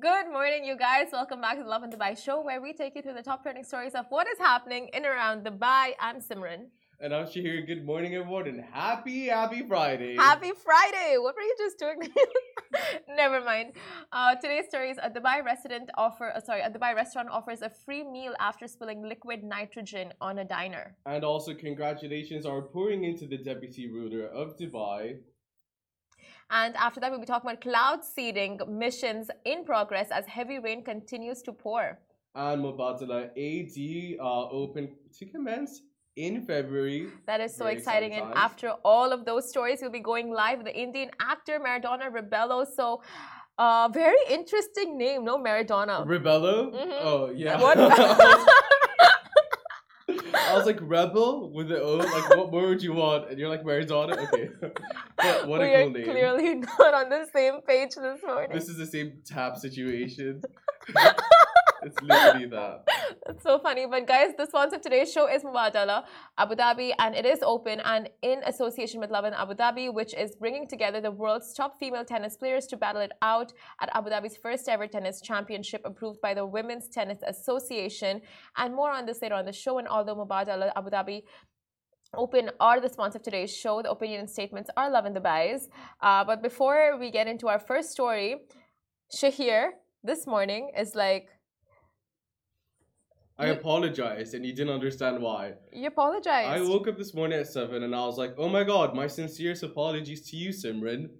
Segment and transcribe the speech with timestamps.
[0.00, 1.08] Good morning, you guys.
[1.12, 3.64] Welcome back to the Lovin Dubai show, where we take you through the top trending
[3.64, 5.94] stories of what is happening in and around Dubai.
[5.98, 6.66] I'm Simran.
[7.00, 7.66] And I'm Shahir.
[7.66, 10.14] Good morning, everyone, and happy, happy Friday.
[10.16, 11.16] Happy Friday.
[11.18, 12.00] What were you just doing?
[13.16, 13.72] Never mind.
[14.12, 16.32] Uh, today's story is a Dubai resident offer.
[16.36, 20.44] Uh, sorry, a Dubai restaurant offers a free meal after spilling liquid nitrogen on a
[20.44, 20.94] diner.
[21.06, 25.16] And also, congratulations are pouring into the deputy ruler of Dubai.
[26.50, 30.82] And after that, we'll be talking about cloud seeding missions in progress as heavy rain
[30.82, 31.98] continues to pour.
[32.34, 35.82] And Mubadala AD uh, open to commence
[36.16, 37.08] in February.
[37.26, 38.12] That is so Very exciting.
[38.14, 42.10] And after all of those stories, we'll be going live with the Indian actor Maradona
[42.12, 42.66] Rebello.
[42.76, 43.02] So,
[43.58, 45.36] uh, very interesting name, no?
[45.38, 46.06] Maradona.
[46.06, 46.70] Rebello?
[46.70, 47.06] Mm -hmm.
[47.06, 47.60] Oh, yeah.
[47.60, 47.78] What?
[50.48, 51.96] I was like rebel with the O.
[51.96, 53.28] Like, what more would you want?
[53.30, 54.16] And you're like Maradona.
[54.28, 54.48] Okay,
[55.46, 56.04] what, we a cool name.
[56.04, 58.50] clearly not on the same page this morning.
[58.52, 60.42] This is the same tap situation.
[61.82, 62.86] it's literally that.
[63.26, 63.86] That's so funny.
[63.86, 66.04] But guys, the sponsor of today's show is Mubadala
[66.36, 70.36] Abu Dhabi, and it is open and in association with Lovin Abu Dhabi, which is
[70.36, 74.36] bringing together the world's top female tennis players to battle it out at Abu Dhabi's
[74.36, 78.20] first ever tennis championship, approved by the Women's Tennis Association.
[78.56, 79.78] And more on this later on the show.
[79.78, 81.22] And although Mubadala Abu Dhabi
[82.14, 83.82] Open are the sponsor of today's show.
[83.82, 85.68] The opinion and statements are Lovin Dubai's.
[86.00, 88.36] Uh, but before we get into our first story,
[89.14, 89.70] Shahir
[90.02, 91.28] this morning is like
[93.38, 95.52] I apologized and you didn't understand why.
[95.72, 96.48] You apologized.
[96.48, 99.06] I woke up this morning at 7 and I was like, oh my god, my
[99.06, 101.10] sincerest apologies to you, Simran,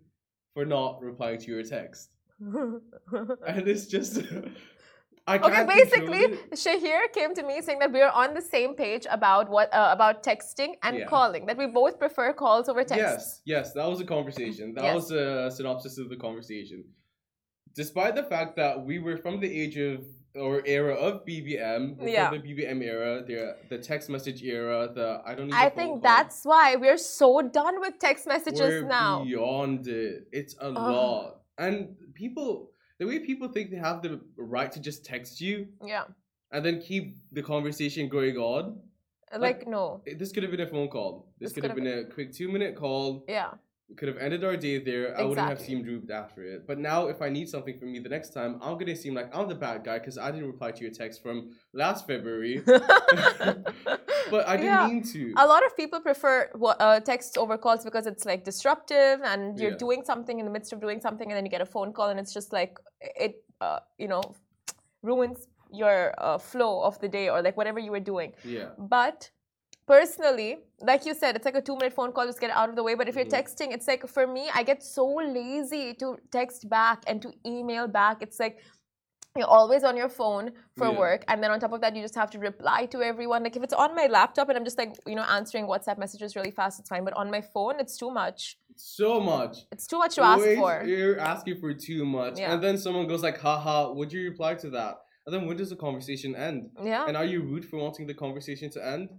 [0.52, 2.11] for not replying to your text.
[2.41, 4.22] and it's just.
[5.28, 5.39] I.
[5.39, 9.50] Okay, basically, Shahir came to me saying that we are on the same page about
[9.50, 11.05] what uh, about texting and yeah.
[11.06, 11.46] calling.
[11.46, 12.96] That we both prefer calls over text.
[12.96, 14.72] Yes, yes, that was a conversation.
[14.74, 14.94] That yes.
[14.94, 16.84] was a synopsis of the conversation.
[17.74, 20.05] Despite the fact that we were from the age of
[20.39, 22.31] or era of BBM, yeah.
[22.31, 25.48] the BBM era, the the text message era, the I don't.
[25.48, 29.24] Even I think that's why we're so done with text messages we're now.
[29.24, 34.70] Beyond it, it's a lot, and people the way people think they have the right
[34.73, 36.05] to just text you, yeah,
[36.52, 38.80] and then keep the conversation going on.
[39.33, 41.29] Like, like no, this could have been a phone call.
[41.39, 43.24] This, this could have been, been a quick two minute call.
[43.29, 43.51] Yeah
[43.88, 45.04] we could have ended our day there.
[45.04, 45.24] Exactly.
[45.24, 46.66] I wouldn't have seemed rude after it.
[46.66, 49.34] But now, if I need something from you the next time, I'm gonna seem like
[49.34, 52.62] I'm the bad guy because I didn't reply to your text from last February.
[52.66, 54.86] but I didn't yeah.
[54.86, 55.32] mean to.
[55.38, 59.70] A lot of people prefer uh, text over calls because it's like disruptive, and you're
[59.70, 59.76] yeah.
[59.78, 62.10] doing something in the midst of doing something, and then you get a phone call,
[62.10, 64.22] and it's just like it, uh, you know,
[65.02, 68.32] ruins your uh, flow of the day or like whatever you were doing.
[68.44, 68.68] Yeah.
[68.78, 69.30] But
[69.88, 72.76] personally, like you said, it's like a two minute phone call, just get out of
[72.76, 72.94] the way.
[72.94, 73.62] But if you're mm-hmm.
[73.62, 75.06] texting, it's like for me, I get so
[75.38, 78.18] lazy to text back and to email back.
[78.20, 78.58] It's like
[79.36, 80.98] you're always on your phone for yeah.
[80.98, 83.54] work and then on top of that you just have to reply to everyone like
[83.56, 86.50] if it's on my laptop and i'm just like you know answering whatsapp messages really
[86.50, 90.16] fast it's fine but on my phone it's too much so much it's too much
[90.16, 92.52] to Always ask for you're asking for too much yeah.
[92.52, 95.70] and then someone goes like haha would you reply to that and then when does
[95.70, 99.10] the conversation end yeah and are you rude for wanting the conversation to end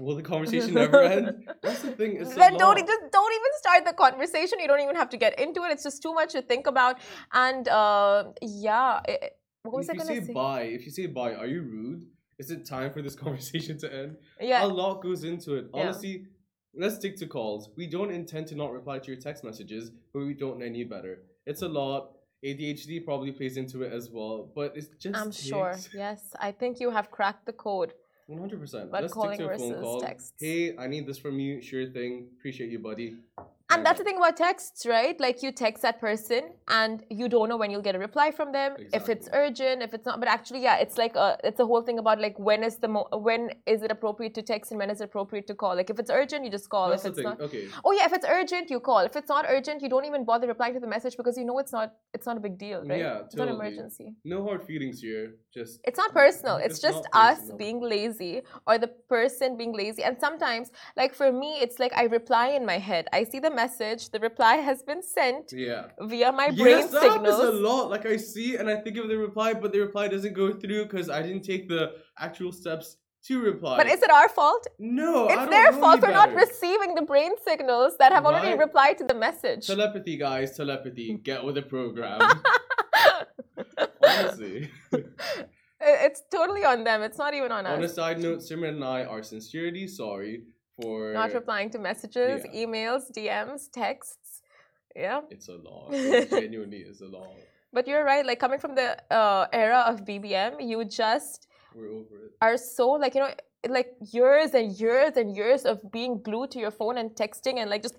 [0.00, 1.48] Will the conversation never end?
[1.62, 2.18] That's the thing.
[2.36, 4.58] Then don't just don't even start the conversation.
[4.60, 5.72] You don't even have to get into it.
[5.72, 6.98] It's just too much to think about.
[7.32, 10.32] And uh, yeah, it, what was if I going to say?
[10.32, 10.62] Bye.
[10.62, 12.06] If you say bye, are you rude?
[12.38, 14.16] Is it time for this conversation to end?
[14.40, 14.64] Yeah.
[14.64, 15.66] A lot goes into it.
[15.72, 16.82] Honestly, yeah.
[16.82, 17.70] let's stick to calls.
[17.76, 20.84] We don't intend to not reply to your text messages, but we don't know any
[20.84, 21.20] better.
[21.46, 22.10] It's a lot.
[22.44, 25.16] ADHD probably plays into it as well, but it's just.
[25.16, 25.74] I'm sure.
[25.94, 27.94] Yes, I think you have cracked the code.
[28.26, 28.90] One hundred percent.
[28.90, 30.06] Let's calling stick to a phone call.
[30.40, 31.60] Hey, I need this from you.
[31.60, 32.28] Sure thing.
[32.38, 33.18] Appreciate you, buddy.
[33.70, 35.18] And that's the thing about texts, right?
[35.18, 38.52] Like you text that person and you don't know when you'll get a reply from
[38.52, 38.72] them.
[38.72, 38.98] Exactly.
[38.98, 40.20] If it's urgent, if it's not.
[40.20, 42.88] But actually, yeah, it's like a, it's a whole thing about like when is the
[42.88, 45.74] mo- when is it appropriate to text and when is it appropriate to call.
[45.76, 46.90] Like if it's urgent, you just call.
[46.90, 47.24] That's if it's thing.
[47.24, 47.68] not, okay.
[47.84, 48.98] Oh yeah, if it's urgent, you call.
[48.98, 51.58] If it's not urgent, you don't even bother replying to the message because you know
[51.58, 52.98] it's not it's not a big deal, right?
[52.98, 53.24] Yeah, totally.
[53.24, 54.14] It's not an emergency.
[54.24, 55.36] No hard feelings here.
[55.52, 56.56] Just it's not personal.
[56.56, 60.02] It's, it's just us being lazy or the person being lazy.
[60.02, 63.08] And sometimes, like for me, it's like I reply in my head.
[63.12, 63.62] I see the message,
[64.12, 65.86] the reply has been sent yeah.
[66.00, 67.38] via my brain yes, that signals.
[67.40, 67.90] happens a lot.
[67.90, 70.84] Like I see and I think of the reply, but the reply doesn't go through
[70.84, 72.96] because I didn't take the actual steps
[73.26, 73.76] to reply.
[73.76, 74.66] But is it our fault?
[74.78, 78.34] No, it's their fault for not receiving the brain signals that have right.
[78.34, 79.66] already replied to the message.
[79.66, 81.14] Telepathy, guys, telepathy.
[81.22, 82.20] Get with the program.
[84.06, 84.70] Honestly.
[85.80, 87.02] It's totally on them.
[87.02, 87.78] It's not even on, on us.
[87.78, 90.44] On a side note, Simran and I are sincerely sorry
[90.80, 92.66] for not replying to messages, yeah.
[92.66, 94.42] emails, DMs, texts.
[94.94, 95.20] Yeah.
[95.30, 95.88] It's a lot.
[95.92, 97.36] It genuinely is a lot.
[97.72, 98.24] But you're right.
[98.24, 102.32] Like coming from the uh, era of BBM, you just we're over it.
[102.40, 103.34] Are so like you know
[103.68, 107.70] like years and years and years of being glued to your phone and texting and
[107.70, 107.96] like just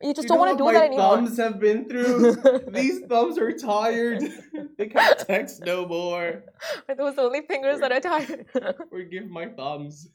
[0.00, 1.16] you just you don't want to do that anymore.
[1.16, 2.34] thumbs have been through.
[2.72, 4.22] These thumbs are tired.
[4.78, 6.42] they can't text no more.
[6.88, 8.46] Are those only fingers that are tired?
[8.90, 10.08] forgive my thumbs.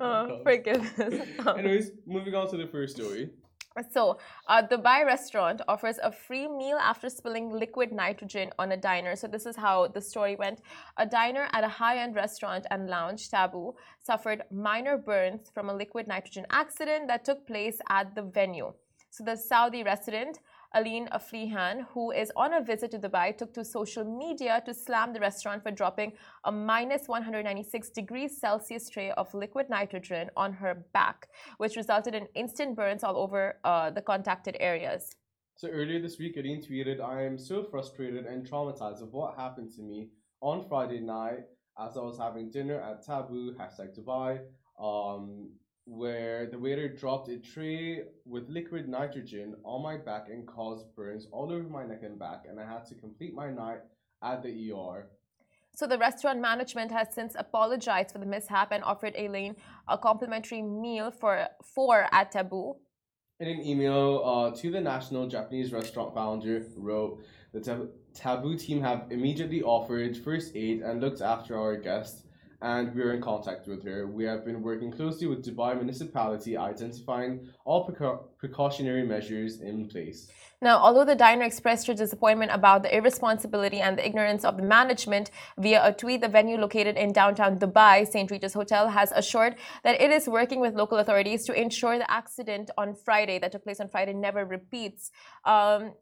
[0.00, 1.26] Oh, forgiveness.
[1.58, 3.30] Anyways, moving on to the first story.
[3.92, 4.18] So,
[4.48, 9.14] uh, the Dubai restaurant offers a free meal after spilling liquid nitrogen on a diner.
[9.14, 10.60] So, this is how the story went.
[10.96, 15.74] A diner at a high end restaurant and lounge, Taboo, suffered minor burns from a
[15.74, 18.72] liquid nitrogen accident that took place at the venue.
[19.10, 20.40] So, the Saudi resident
[20.74, 25.12] Aline Afrihan, who is on a visit to Dubai, took to social media to slam
[25.12, 26.12] the restaurant for dropping
[26.44, 32.28] a minus 196 degrees Celsius tray of liquid nitrogen on her back, which resulted in
[32.34, 35.14] instant burns all over uh, the contacted areas.
[35.56, 39.70] So earlier this week, Aline tweeted, I am so frustrated and traumatized of what happened
[39.76, 40.10] to me
[40.40, 41.44] on Friday night
[41.78, 44.40] as I was having dinner at Taboo, hashtag Dubai.
[44.78, 45.50] Um,
[45.88, 51.26] where the waiter dropped a tray with liquid nitrogen on my back and caused burns
[51.32, 53.80] all over my neck and back, and I had to complete my night
[54.22, 55.08] at the ER.
[55.74, 59.56] So the restaurant management has since apologized for the mishap and offered Elaine
[59.88, 62.76] a complimentary meal for four at Taboo.
[63.40, 68.82] In an email uh, to the national Japanese restaurant founder, wrote the tab- Taboo team
[68.82, 72.24] have immediately offered first aid and looked after our guests
[72.60, 74.06] and we are in contact with her.
[74.06, 80.28] We have been working closely with Dubai municipality, identifying all preca- precautionary measures in place.
[80.60, 84.64] Now, although the diner expressed her disappointment about the irresponsibility and the ignorance of the
[84.64, 88.28] management via a tweet, the venue located in downtown Dubai, St.
[88.28, 89.54] Regis Hotel, has assured
[89.84, 93.62] that it is working with local authorities to ensure the accident on Friday that took
[93.62, 95.12] place on Friday never repeats.
[95.44, 95.92] Um,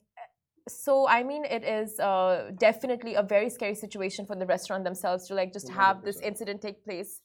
[0.69, 5.27] so i mean it is uh, definitely a very scary situation for the restaurant themselves
[5.29, 5.75] to like just 100%.
[5.75, 7.21] have this incident take place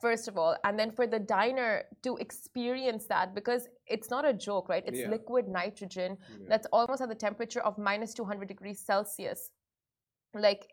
[0.00, 4.32] first of all and then for the diner to experience that because it's not a
[4.32, 5.08] joke right it's yeah.
[5.08, 6.46] liquid nitrogen yeah.
[6.48, 9.50] that's almost at the temperature of minus 200 degrees celsius
[10.34, 10.66] like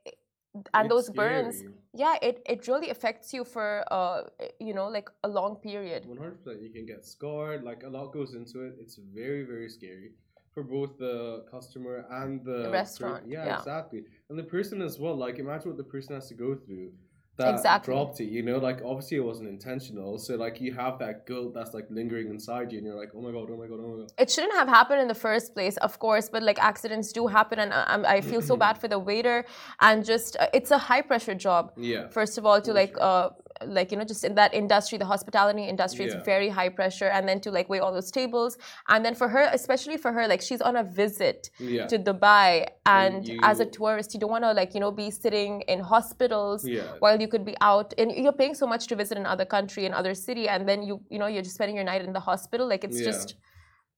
[0.74, 1.44] and it's those scary.
[1.44, 1.64] burns
[1.94, 4.24] yeah it, it really affects you for uh
[4.60, 8.34] you know like a long period 100% you can get scarred like a lot goes
[8.34, 10.12] into it it's very very scary
[10.54, 13.24] for both the customer and the, the restaurant.
[13.28, 14.04] yeah, yeah, exactly.
[14.30, 15.16] And the person as well.
[15.16, 16.92] Like, imagine what the person has to go through
[17.40, 17.94] that exactly.
[17.94, 18.26] dropped it.
[18.26, 20.20] You know, like obviously it wasn't intentional.
[20.20, 23.22] So like you have that guilt that's like lingering inside you, and you're like, oh
[23.22, 24.12] my god, oh my god, oh my god.
[24.18, 27.60] It shouldn't have happened in the first place, of course, but like accidents do happen,
[27.60, 29.46] and I, I feel so bad for the waiter,
[29.80, 31.72] and just uh, it's a high pressure job.
[31.78, 32.10] Yeah.
[32.10, 33.04] First of all, to like sure.
[33.04, 33.30] uh
[33.66, 36.16] like you know just in that industry the hospitality industry yeah.
[36.16, 38.58] is very high pressure and then to like wait all those tables
[38.88, 41.86] and then for her especially for her like she's on a visit yeah.
[41.88, 45.12] to dubai and you, as a tourist you don't want to like you know be
[45.12, 46.84] sitting in hospitals yeah.
[47.00, 50.14] while you could be out and you're paying so much to visit another country another
[50.14, 52.84] city and then you you know you're just spending your night in the hospital like
[52.84, 53.36] it's just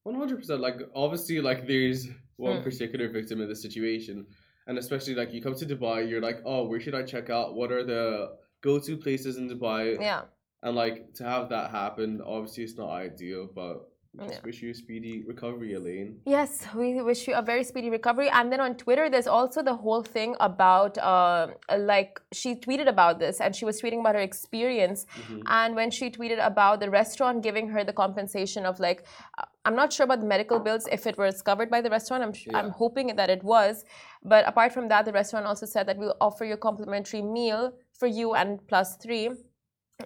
[0.06, 2.64] 100% like obviously like there's one mm.
[2.64, 4.26] particular victim in this situation
[4.66, 7.54] and especially like you come to dubai you're like oh where should i check out
[7.54, 8.30] what are the
[8.62, 10.00] go to places in Dubai.
[10.00, 10.22] Yeah.
[10.62, 14.40] And like to have that happen, obviously it's not ideal, but we just yeah.
[14.44, 16.18] wish you a speedy recovery, Elaine.
[16.26, 18.28] Yes, we wish you a very speedy recovery.
[18.28, 21.46] And then on Twitter, there's also the whole thing about, uh,
[21.78, 25.06] like, she tweeted about this and she was tweeting about her experience.
[25.16, 25.40] Mm-hmm.
[25.46, 29.06] And when she tweeted about the restaurant giving her the compensation of, like,
[29.38, 32.22] uh, I'm not sure about the medical bills if it was covered by the restaurant.
[32.22, 32.58] I'm, yeah.
[32.58, 33.84] I'm hoping that it was.
[34.22, 37.72] But apart from that, the restaurant also said that we'll offer you a complimentary meal
[38.02, 39.30] for you and plus three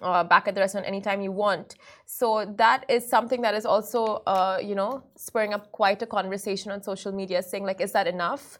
[0.03, 1.75] uh, back at the restaurant anytime you want.
[2.05, 2.27] So
[2.63, 4.01] that is something that is also,
[4.35, 8.05] uh, you know, spurring up quite a conversation on social media, saying like, is that
[8.05, 8.59] enough?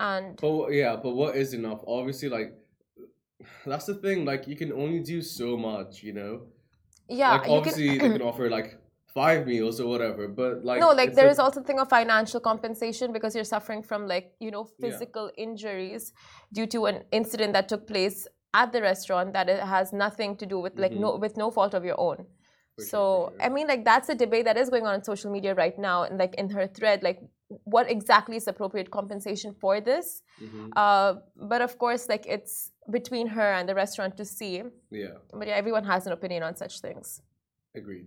[0.00, 1.80] And but yeah, but what is enough?
[1.86, 2.50] Obviously, like
[3.70, 4.26] that's the thing.
[4.26, 6.32] Like you can only do so much, you know.
[7.08, 7.98] Yeah, like obviously can...
[7.98, 8.78] they can offer like
[9.14, 11.30] five meals or whatever, but like no, like there a...
[11.30, 15.24] is also a thing of financial compensation because you're suffering from like you know physical
[15.26, 15.44] yeah.
[15.46, 16.12] injuries
[16.52, 20.46] due to an incident that took place at the restaurant that it has nothing to
[20.46, 21.02] do with like mm-hmm.
[21.02, 22.16] no with no fault of your own
[22.76, 23.42] for so sure, sure.
[23.42, 26.02] i mean like that's a debate that is going on on social media right now
[26.04, 27.20] and like in her thread like
[27.64, 30.68] what exactly is appropriate compensation for this mm-hmm.
[30.76, 35.48] uh, but of course like it's between her and the restaurant to see yeah but
[35.48, 37.20] yeah everyone has an opinion on such things
[37.74, 38.06] agreed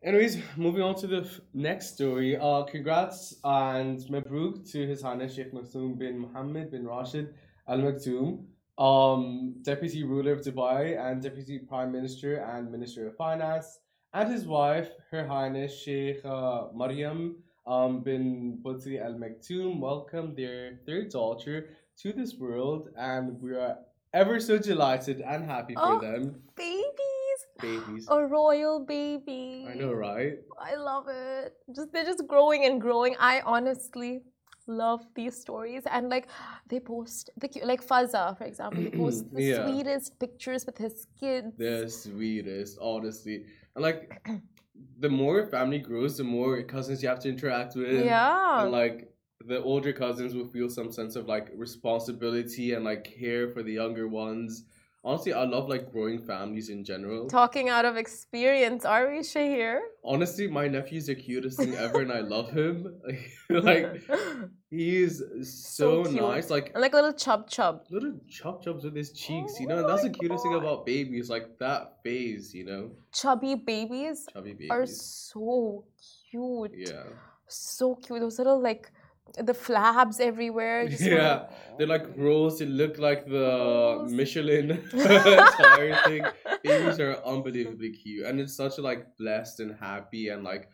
[0.00, 2.36] Anyways, moving on to the f- next story.
[2.36, 7.34] Uh, congrats and Mabruk to His Highness Sheikh Maktoum bin Mohammed bin Rashid
[7.68, 8.44] Al Maktoum,
[8.78, 13.80] um, Deputy Ruler of Dubai and Deputy Prime Minister and Minister of Finance,
[14.14, 20.80] and his wife, Her Highness Sheikh uh, Mariam um, bin Buti Al Maktoum welcomed their
[20.86, 23.76] third daughter to this world, and we are
[24.14, 26.40] ever so delighted and happy for oh, them.
[26.56, 27.40] Babies.
[27.60, 28.06] Babies.
[28.08, 29.66] A royal baby.
[29.68, 30.38] I know, right?
[30.58, 31.54] I love it.
[31.74, 33.16] Just they're just growing and growing.
[33.18, 34.22] I honestly
[34.68, 35.82] love these stories.
[35.90, 36.28] And like
[36.68, 39.64] they post the like Fazza for example he posts the yeah.
[39.64, 41.56] sweetest pictures with his kids.
[41.56, 43.44] The sweetest honestly.
[43.74, 44.28] And like
[45.00, 48.04] the more family grows the more cousins you have to interact with.
[48.04, 48.62] Yeah.
[48.62, 49.10] And like
[49.46, 53.72] the older cousins will feel some sense of like responsibility and like care for the
[53.72, 54.64] younger ones
[55.04, 57.28] honestly, I love like growing families in general.
[57.28, 59.80] Talking out of experience, are we, Shahir?
[60.04, 63.00] Honestly, my nephew's the cutest thing ever, and I love him.
[63.50, 64.02] like,
[64.70, 66.50] he's so, so nice.
[66.50, 67.84] Like, and like little chub chub.
[67.90, 69.78] Little chub chubs with his cheeks, oh you know.
[69.78, 70.50] And that's the cutest God.
[70.50, 72.90] thing about babies, like that phase, you know.
[73.12, 74.26] Chubby babies.
[74.32, 75.84] Chubby babies are so
[76.30, 76.72] cute.
[76.74, 77.04] Yeah.
[77.46, 78.20] So cute.
[78.20, 78.90] Those little like
[79.36, 80.84] the flabs everywhere.
[80.84, 82.14] yeah, they're like oh.
[82.16, 82.58] rolls.
[82.58, 86.24] They look like the Michelin tire thing.
[86.62, 90.68] Babies are unbelievably cute, and it's such a like blessed and happy and like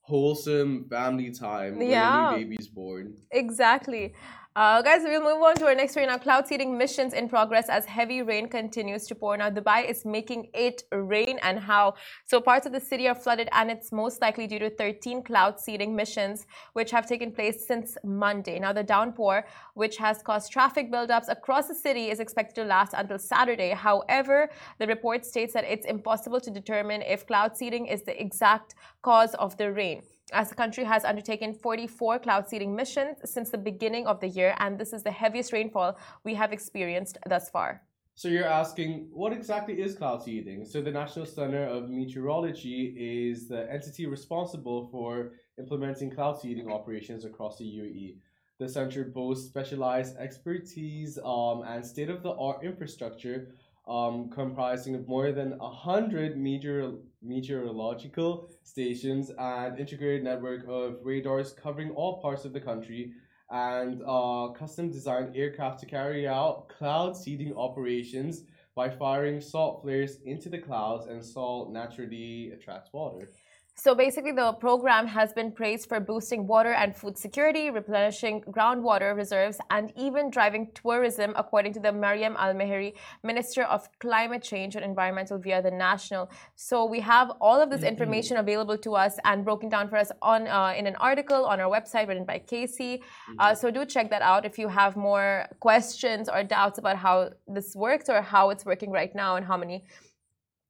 [0.00, 2.30] wholesome family time yeah.
[2.30, 3.14] when a new baby's born.
[3.30, 4.14] Exactly.
[4.58, 6.18] Uh, guys, we'll move on to our next story now.
[6.18, 9.36] Cloud seeding missions in progress as heavy rain continues to pour.
[9.36, 11.94] Now, Dubai is making it rain and how.
[12.24, 15.60] So, parts of the city are flooded, and it's most likely due to 13 cloud
[15.60, 18.58] seeding missions, which have taken place since Monday.
[18.58, 22.94] Now, the downpour, which has caused traffic buildups across the city, is expected to last
[22.96, 23.70] until Saturday.
[23.70, 24.50] However,
[24.80, 29.34] the report states that it's impossible to determine if cloud seeding is the exact cause
[29.34, 34.06] of the rain as the country has undertaken 44 cloud seeding missions since the beginning
[34.06, 37.82] of the year, and this is the heaviest rainfall we have experienced thus far.
[38.14, 40.64] So you're asking, what exactly is cloud seeding?
[40.64, 47.24] So the National Center of Meteorology is the entity responsible for implementing cloud seeding operations
[47.24, 48.16] across the UAE.
[48.58, 53.54] The center boasts specialized expertise um, and state-of-the-art infrastructure
[53.88, 56.92] um, comprising of more than 100 meteor
[57.22, 63.12] meteorological stations and integrated network of radars covering all parts of the country
[63.50, 68.42] and uh, custom designed aircraft to carry out cloud seeding operations
[68.76, 73.30] by firing salt flares into the clouds and salt naturally attracts water.
[73.80, 79.14] So basically, the program has been praised for boosting water and food security, replenishing groundwater
[79.14, 84.74] reserves, and even driving tourism, according to the Mariam Al Mehri, Minister of Climate Change
[84.74, 86.28] and Environmental via the National.
[86.56, 87.90] So we have all of this mm-hmm.
[87.90, 91.60] information available to us and broken down for us on uh, in an article on
[91.60, 92.94] our website written by Casey.
[93.38, 93.60] Uh, mm-hmm.
[93.60, 97.76] so do check that out if you have more questions or doubts about how this
[97.76, 99.84] works or how it's working right now and how many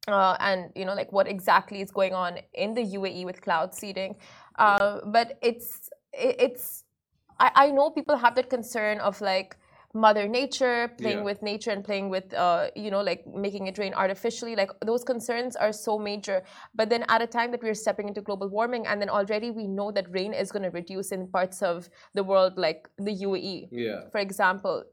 [0.08, 3.74] uh, and you know like what exactly is going on in the UAE with cloud
[3.74, 4.16] seeding.
[4.56, 6.84] Uh, but it's it's
[7.38, 9.56] I, I know people have that concern of like
[9.94, 11.24] mother nature playing yeah.
[11.24, 15.02] with nature and playing with uh, you know like making it rain artificially like those
[15.02, 16.42] concerns are so major
[16.74, 19.66] but then at a time that we're stepping into global warming and then already we
[19.66, 23.68] know that rain is going to reduce in parts of the world like the uae
[23.72, 24.84] yeah for example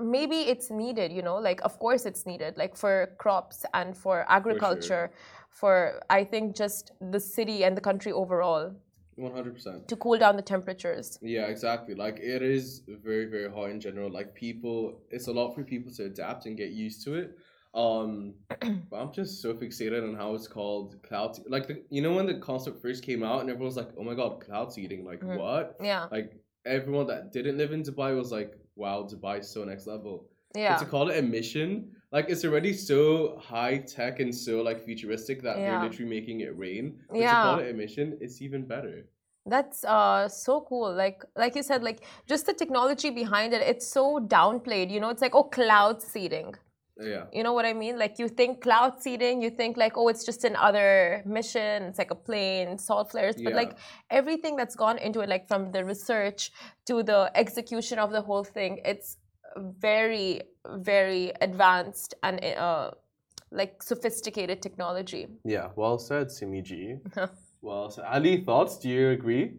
[0.00, 4.24] maybe it's needed you know like of course it's needed like for crops and for
[4.28, 5.10] agriculture
[5.50, 6.00] for, sure.
[6.00, 8.72] for i think just the city and the country overall
[9.18, 11.18] 100% to cool down the temperatures.
[11.22, 11.94] Yeah exactly.
[11.94, 14.10] Like it is very very hot in general.
[14.10, 17.38] Like people it's a lot for people to adapt and get used to it.
[17.74, 18.34] Um
[18.90, 22.24] but i'm just so fixated on how it's called cloud like the, you know when
[22.24, 25.20] the concept first came out and everyone was like oh my god cloud seeding like
[25.20, 25.38] mm-hmm.
[25.38, 25.76] what?
[25.82, 26.06] Yeah.
[26.10, 26.32] Like
[26.64, 30.28] everyone that didn't live in dubai was like wow, Dubai is so next level.
[30.54, 30.74] Yeah.
[30.74, 34.84] But to call it a mission, like it's already so high tech and so like
[34.84, 35.72] futuristic that yeah.
[35.72, 36.98] they're literally making it rain.
[37.10, 37.34] But yeah.
[37.34, 39.06] to call it a mission, it's even better.
[39.46, 40.92] That's uh so cool.
[40.94, 44.90] Like like you said, like just the technology behind it, it's so downplayed.
[44.90, 46.54] You know, it's like oh cloud seeding.
[47.00, 47.24] Yeah.
[47.32, 47.98] You know what I mean?
[47.98, 52.10] Like you think cloud seeding, you think like, oh, it's just another mission, it's like
[52.10, 53.36] a plane, salt flares.
[53.36, 53.56] But yeah.
[53.56, 53.76] like
[54.10, 56.52] everything that's gone into it, like from the research
[56.86, 59.16] to the execution of the whole thing, it's
[59.56, 62.90] very, very advanced and uh,
[63.50, 65.28] like sophisticated technology.
[65.44, 67.00] Yeah, well said, Simiji.
[67.62, 68.04] well said.
[68.04, 68.78] Ali, thoughts?
[68.78, 69.54] Do you agree?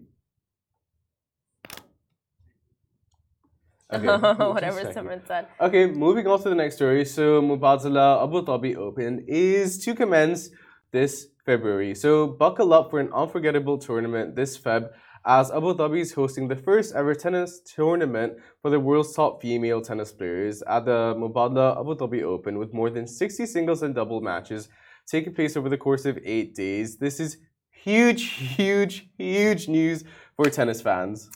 [3.91, 4.05] Okay,
[4.53, 5.47] Whatever someone said.
[5.59, 7.05] Okay, moving on to the next story.
[7.05, 10.49] So, Mubadala Abu Dhabi Open is to commence
[10.91, 11.95] this February.
[11.95, 14.89] So, buckle up for an unforgettable tournament this Feb
[15.25, 19.81] as Abu Dhabi is hosting the first ever tennis tournament for the world's top female
[19.81, 24.21] tennis players at the Mubadala Abu Dhabi Open with more than 60 singles and double
[24.21, 24.69] matches
[25.07, 26.97] taking place over the course of eight days.
[26.97, 27.37] This is
[27.71, 28.23] huge,
[28.57, 30.03] huge, huge news
[30.35, 31.29] for tennis fans.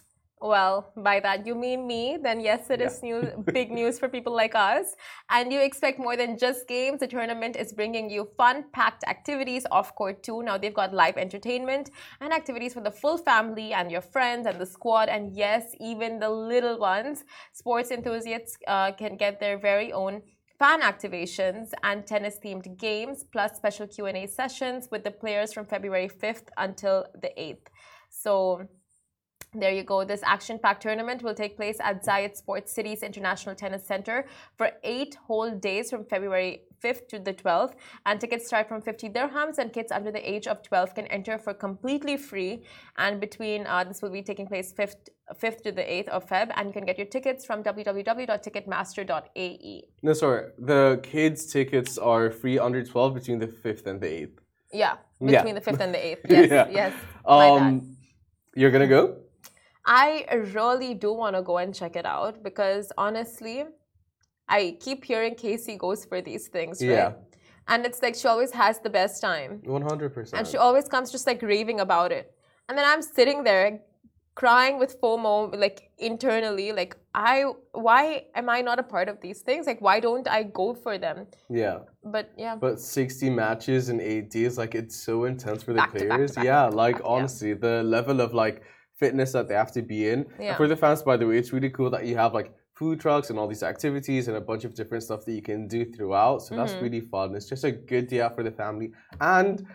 [0.43, 2.87] Well, by that you mean me, then yes, it yeah.
[2.87, 4.93] is news, big news for people like us.
[5.29, 6.99] And you expect more than just games.
[6.99, 10.43] The tournament is bringing you fun packed activities off court too.
[10.43, 14.59] Now they've got live entertainment and activities for the full family and your friends and
[14.59, 15.07] the squad.
[15.07, 17.23] And yes, even the little ones.
[17.53, 20.23] Sports enthusiasts uh, can get their very own
[20.59, 26.09] fan activations and tennis themed games plus special Q&A sessions with the players from February
[26.09, 27.67] 5th until the 8th.
[28.09, 28.67] So
[29.55, 30.03] there you go.
[30.03, 34.25] This action packed tournament will take place at Zayed Sports City's International Tennis Center
[34.57, 37.73] for eight whole days from February 5th to the 12th.
[38.05, 41.37] And tickets start from 50 dirhams, and kids under the age of 12 can enter
[41.37, 42.63] for completely free.
[42.97, 45.07] And between uh, this will be taking place 5th,
[45.41, 46.51] 5th to the 8th of Feb.
[46.55, 49.83] And you can get your tickets from www.ticketmaster.ae.
[50.01, 50.51] No, sorry.
[50.57, 54.39] The kids' tickets are free under 12 between the 5th and the 8th.
[54.71, 55.59] Yeah, between yeah.
[55.59, 56.19] the 5th and the 8th.
[56.29, 56.67] Yes, yeah.
[56.71, 56.93] yes.
[57.25, 57.97] Um,
[58.55, 59.22] you're going to go?
[59.85, 63.65] I really do want to go and check it out because honestly,
[64.47, 66.89] I keep hearing Casey goes for these things, right?
[66.89, 67.13] Yeah.
[67.67, 69.61] And it's like she always has the best time.
[69.65, 70.33] 100%.
[70.33, 72.33] And she always comes just like raving about it.
[72.67, 73.79] And then I'm sitting there
[74.35, 79.41] crying with FOMO, like internally, like I, why am I not a part of these
[79.41, 79.67] things?
[79.67, 81.27] Like, why don't I go for them?
[81.49, 81.79] Yeah.
[82.03, 82.55] But yeah.
[82.55, 86.31] But 60 matches in eight days, like it's so intense for the back players.
[86.31, 86.65] Back back yeah.
[86.65, 87.55] Like honestly, yeah.
[87.59, 88.63] the level of like
[89.03, 90.19] fitness that they have to be in.
[90.39, 90.49] Yeah.
[90.49, 92.99] And for the fans, by the way, it's really cool that you have like food
[92.99, 95.81] trucks and all these activities and a bunch of different stuff that you can do
[95.93, 96.41] throughout.
[96.41, 96.57] So mm-hmm.
[96.59, 97.35] that's really fun.
[97.35, 98.91] It's just a good day out for the family.
[99.19, 99.65] And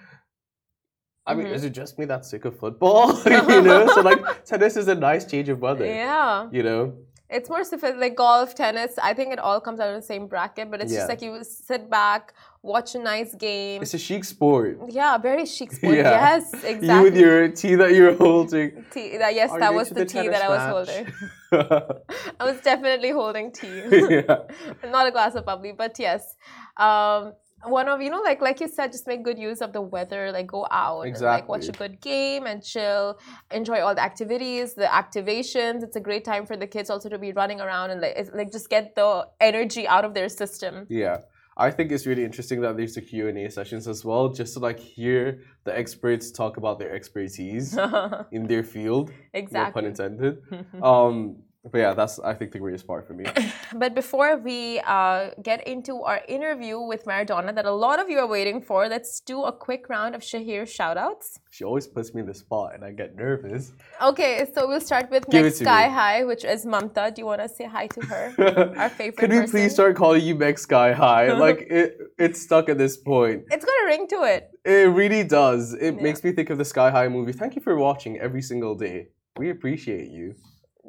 [1.27, 1.55] I mean, mm-hmm.
[1.57, 3.05] is it just me that's sick of football?
[3.55, 5.85] you know, so like tennis is a nice change of weather.
[5.85, 6.49] Yeah.
[6.51, 6.83] You know.
[7.31, 7.63] It's more
[8.05, 8.93] like golf, tennis.
[9.03, 11.01] I think it all comes out of the same bracket, but it's yeah.
[11.01, 12.33] just like you sit back,
[12.63, 13.83] watch a nice game.
[13.83, 14.79] It's a chic sport.
[14.89, 15.97] Yeah, very chic sport.
[15.97, 16.11] Yeah.
[16.11, 16.89] Yes, exactly.
[16.89, 18.85] You with your tea that you're holding.
[18.91, 21.13] Tea, that, yes, Are that was the, the tea that I was holding.
[22.41, 23.83] I was definitely holding tea.
[23.91, 24.39] yeah.
[24.85, 26.37] Not a glass of bubbly, but yes.
[26.77, 27.33] Um,
[27.65, 30.31] one of you know like like you said just make good use of the weather
[30.31, 31.27] like go out exactly.
[31.27, 33.19] and like watch a good game and chill
[33.51, 37.19] enjoy all the activities the activations it's a great time for the kids also to
[37.19, 41.19] be running around and like, like just get the energy out of their system yeah
[41.61, 44.79] I think it's really interesting that there's the Q&A sessions as well, just to like
[44.79, 47.77] hear the experts talk about their expertise
[48.31, 49.11] in their field.
[49.35, 49.69] Exactly.
[49.69, 50.43] No pun intended.
[50.83, 51.37] um,
[51.71, 53.25] but yeah, that's I think the greatest part for me.
[53.75, 58.19] but before we uh, get into our interview with Maradona that a lot of you
[58.19, 61.39] are waiting for, let's do a quick round of Shahir shoutouts.
[61.51, 63.73] She always puts me in the spot and I get nervous.
[64.03, 65.95] Okay, so we'll start with Meg Sky me.
[65.95, 67.15] High, which is Mamta.
[67.15, 68.75] Do you want to say hi to her?
[68.77, 69.19] Our favorite.
[69.19, 69.51] Can we person?
[69.51, 71.33] please start calling you Meg Sky High?
[71.47, 73.45] like it, it's stuck at this point.
[73.51, 74.51] It's got a ring to it.
[74.65, 75.75] It really does.
[75.75, 76.03] It yeah.
[76.03, 77.33] makes me think of the Sky High movie.
[77.33, 79.09] Thank you for watching every single day.
[79.37, 80.35] We appreciate you.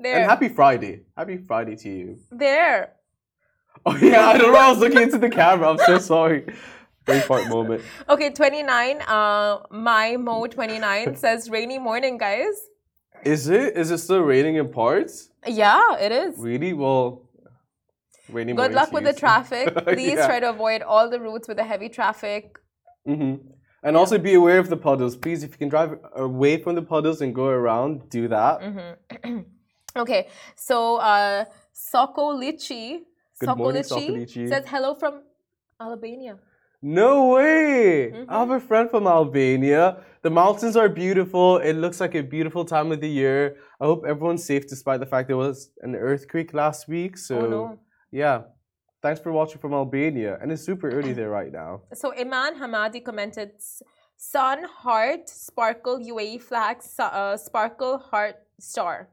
[0.02, 0.16] There.
[0.16, 1.02] And happy Friday.
[1.18, 2.20] Happy Friday to you.
[2.32, 2.94] There.
[3.86, 4.60] Oh yeah, I don't know.
[4.60, 5.70] I was looking into the camera.
[5.70, 6.44] I'm so sorry.
[7.06, 7.82] Great part moment.
[8.10, 9.02] Okay, 29.
[9.04, 12.56] Uh, my Mo 29 says rainy morning, guys.
[13.24, 13.78] Is it?
[13.78, 15.30] Is it still raining in parts?
[15.48, 16.38] Yeah, it is.
[16.38, 16.74] Really?
[16.74, 17.30] Well,
[18.28, 18.72] rainy morning.
[18.72, 19.74] Good luck with the traffic.
[19.86, 20.28] Please yeah.
[20.28, 22.60] try to avoid all the routes with the heavy traffic.
[23.08, 23.48] Mm-hmm.
[23.84, 23.98] And yeah.
[23.98, 25.16] also be aware of the puddles.
[25.16, 28.60] Please, if you can drive away from the puddles and go around, do that.
[28.60, 29.40] Mm-hmm.
[30.00, 33.00] Okay, so uh, Soko Lichi,
[33.38, 35.24] Good morning, says hello from
[35.82, 36.38] Albania.
[36.82, 38.12] No way!
[38.14, 38.32] Mm-hmm.
[38.32, 39.98] I have a friend from Albania.
[40.22, 41.58] The mountains are beautiful.
[41.58, 43.58] It looks like a beautiful time of the year.
[43.82, 47.18] I hope everyone's safe despite the fact there was an earthquake last week.
[47.18, 47.80] So, oh, no.
[48.12, 48.44] yeah.
[49.02, 50.38] Thanks for watching from Albania.
[50.42, 51.82] And it's super early there right now.
[51.94, 53.52] So, Iman Hamadi commented
[54.16, 59.10] Sun, Heart, Sparkle, UAE flag, uh, Sparkle, Heart, Star.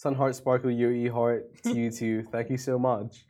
[0.00, 2.26] Sun Heart Sparkle UE Heart to you too.
[2.32, 3.26] Thank you so much.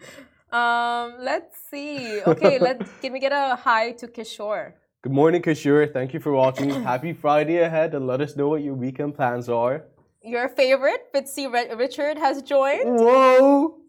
[0.52, 2.22] Um, let's see.
[2.22, 4.74] Okay, let's can we get a hi to Kishore?
[5.02, 5.92] Good morning, Kishore.
[5.92, 6.70] Thank you for watching.
[6.92, 9.87] Happy Friday ahead, and let us know what your weekend plans are.
[10.22, 13.00] Your favorite, Fitzy Richard, has joined.
[13.00, 13.80] Whoa!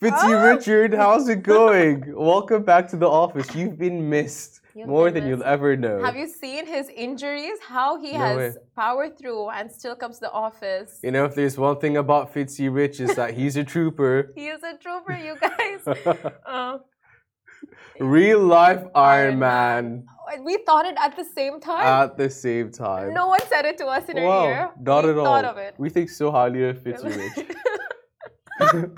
[0.00, 0.44] Fitzy ah.
[0.50, 2.04] Richard, how's it going?
[2.16, 3.54] Welcome back to the office.
[3.54, 4.62] You've been missed.
[4.76, 6.02] You've more than you'll ever know.
[6.02, 7.58] Have you seen his injuries?
[7.62, 8.52] How he no has way.
[8.74, 10.98] powered through and still comes to the office.
[11.04, 14.32] You know, if there's one thing about Fitzy Rich is that he's a trooper.
[14.34, 16.06] he is a trooper, you guys.
[16.46, 16.78] uh,
[18.00, 20.06] Real life Iron Man.
[20.40, 21.86] We thought it at the same time.
[21.86, 23.14] At the same time.
[23.14, 24.70] No one said it to us in wow, our ear.
[24.80, 25.72] Not we at all.
[25.78, 27.16] We think so highly of Fitzy
[28.72, 28.90] Rich.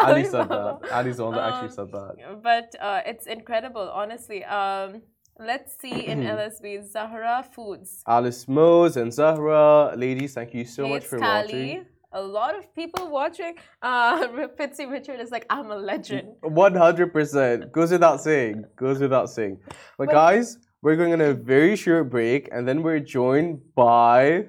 [0.06, 0.78] Ali said that.
[0.92, 2.42] Ali's the one that actually said that.
[2.42, 4.44] But uh, it's incredible, honestly.
[4.44, 5.02] Um,
[5.40, 8.02] Let's see in LSB Zahra Foods.
[8.06, 11.42] Alice Mose and Zahra, ladies, thank you so much for Kali.
[11.42, 11.86] watching.
[12.12, 13.54] A lot of people watching.
[13.80, 16.28] Uh, Fitzy Richard is like, I'm a legend.
[16.42, 17.72] 100%.
[17.72, 18.64] Goes without saying.
[18.76, 19.58] Goes without saying.
[19.96, 24.44] But, but guys, we're going on a very short break and then we're joined by.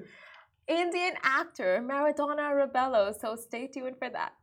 [0.68, 3.18] Indian actor Maradona Rebello.
[3.18, 4.34] So stay tuned for that.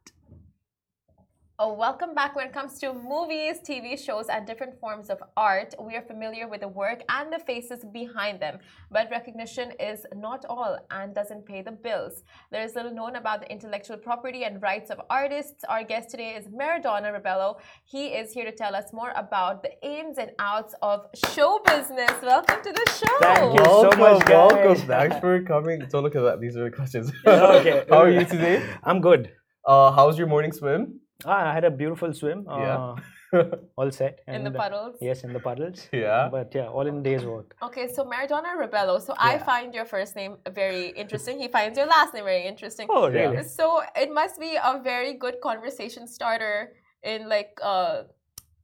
[1.61, 2.37] Oh, welcome back.
[2.37, 6.47] When it comes to movies, TV shows, and different forms of art, we are familiar
[6.47, 8.59] with the work and the faces behind them.
[8.89, 12.23] But recognition is not all and doesn't pay the bills.
[12.49, 15.65] There is little known about the intellectual property and rights of artists.
[15.67, 17.57] Our guest today is Maradona Rebello.
[17.83, 22.13] He is here to tell us more about the ins and outs of show business.
[22.23, 23.17] Welcome to the show.
[23.19, 24.29] Thank you welcome, so much, guys.
[24.29, 24.87] Welcome.
[24.87, 25.85] Thanks for coming.
[25.89, 26.39] Don't look at that.
[26.39, 27.11] These are the questions.
[27.27, 27.83] okay.
[27.89, 28.65] How are you today?
[28.81, 29.33] I'm good.
[29.65, 31.01] Uh, how's your morning swim?
[31.25, 32.45] Ah, I had a beautiful swim.
[32.47, 32.95] Yeah.
[33.33, 33.43] Uh,
[33.77, 34.21] all set.
[34.27, 34.95] in the puddles?
[35.01, 35.87] Yes, in the puddles.
[35.91, 36.29] Yeah.
[36.31, 37.55] But yeah, all in day's work.
[37.61, 38.99] Okay, so Maradona Rebello.
[39.01, 41.39] So I find your first name very interesting.
[41.39, 42.87] He finds your last name very interesting.
[42.89, 43.43] Oh, really?
[43.43, 48.03] So it must be a very good conversation starter in like uh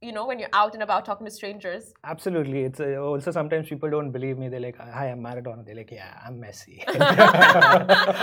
[0.06, 3.68] you know when you're out and about talking to strangers absolutely it's uh, also sometimes
[3.68, 6.76] people don't believe me they're like hi i'm maradona they're like yeah i'm messi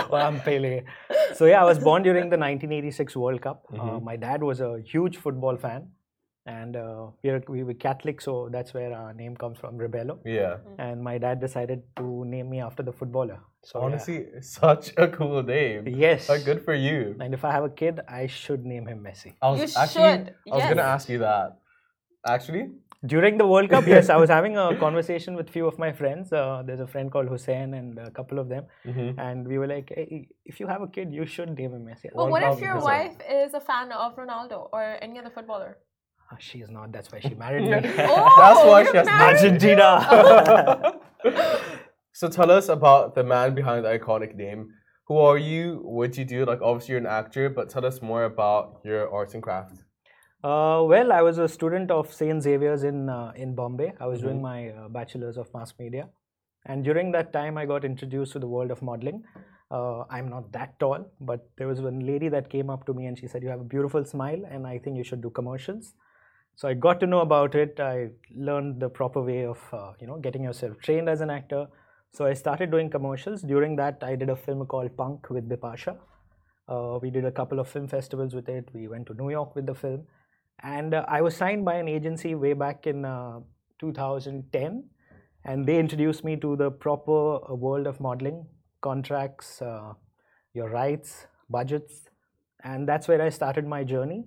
[0.11, 0.83] or i'm pele
[1.39, 3.89] so yeah i was born during the 1986 world cup mm-hmm.
[3.89, 5.89] uh, my dad was a huge football fan
[6.45, 10.19] and uh, we're, we were Catholic, so that's where our name comes from, Rebello.
[10.25, 10.57] Yeah.
[10.77, 13.39] And my dad decided to name me after the footballer.
[13.63, 14.41] So honestly, yeah.
[14.41, 15.87] such a cool name.
[15.87, 16.27] Yes.
[16.27, 17.15] But good for you.
[17.21, 19.35] And if I have a kid, I should name him Messi.
[19.41, 20.35] I was you actually, should.
[20.51, 21.59] I was gonna ask you that.
[22.25, 22.69] Actually?
[23.05, 26.31] During the World Cup, yes, I was having a conversation with few of my friends.
[26.31, 29.19] Uh, there's a friend called Hussein and a couple of them, mm-hmm.
[29.19, 32.09] and we were like, hey, "If you have a kid, you should name him Messi."
[32.13, 35.77] Well, what if your wife is a fan of Ronaldo or any other footballer?
[36.31, 36.93] Uh, she is not.
[36.93, 37.73] That's why she married me.
[37.99, 40.93] oh, That's why she has Argentina.
[42.13, 44.69] so tell us about the man behind the iconic name.
[45.07, 45.81] Who are you?
[45.83, 46.45] What do you do?
[46.45, 49.83] Like, obviously, you're an actor, but tell us more about your arts and crafts.
[50.43, 52.43] Uh, well, I was a student of St.
[52.43, 53.93] Xavier's in uh, in Bombay.
[53.97, 54.27] I was mm-hmm.
[54.27, 56.09] doing my uh, bachelor's of mass media,
[56.65, 59.23] and during that time, I got introduced to the world of modeling.
[59.71, 63.05] Uh, I'm not that tall, but there was one lady that came up to me
[63.05, 65.93] and she said, "You have a beautiful smile, and I think you should do commercials."
[66.55, 67.79] So I got to know about it.
[67.79, 68.09] I
[68.49, 71.67] learned the proper way of uh, you know getting yourself trained as an actor.
[72.11, 73.45] So I started doing commercials.
[73.53, 75.95] During that, I did a film called Punk with Bipasha.
[76.67, 78.69] Uh, we did a couple of film festivals with it.
[78.73, 80.05] We went to New York with the film
[80.63, 83.39] and uh, I was signed by an agency way back in uh,
[83.79, 84.83] 2010,
[85.45, 88.45] and they introduced me to the proper uh, world of modeling,
[88.81, 89.93] contracts, uh,
[90.53, 92.09] your rights, budgets,
[92.63, 94.25] and that's where I started my journey.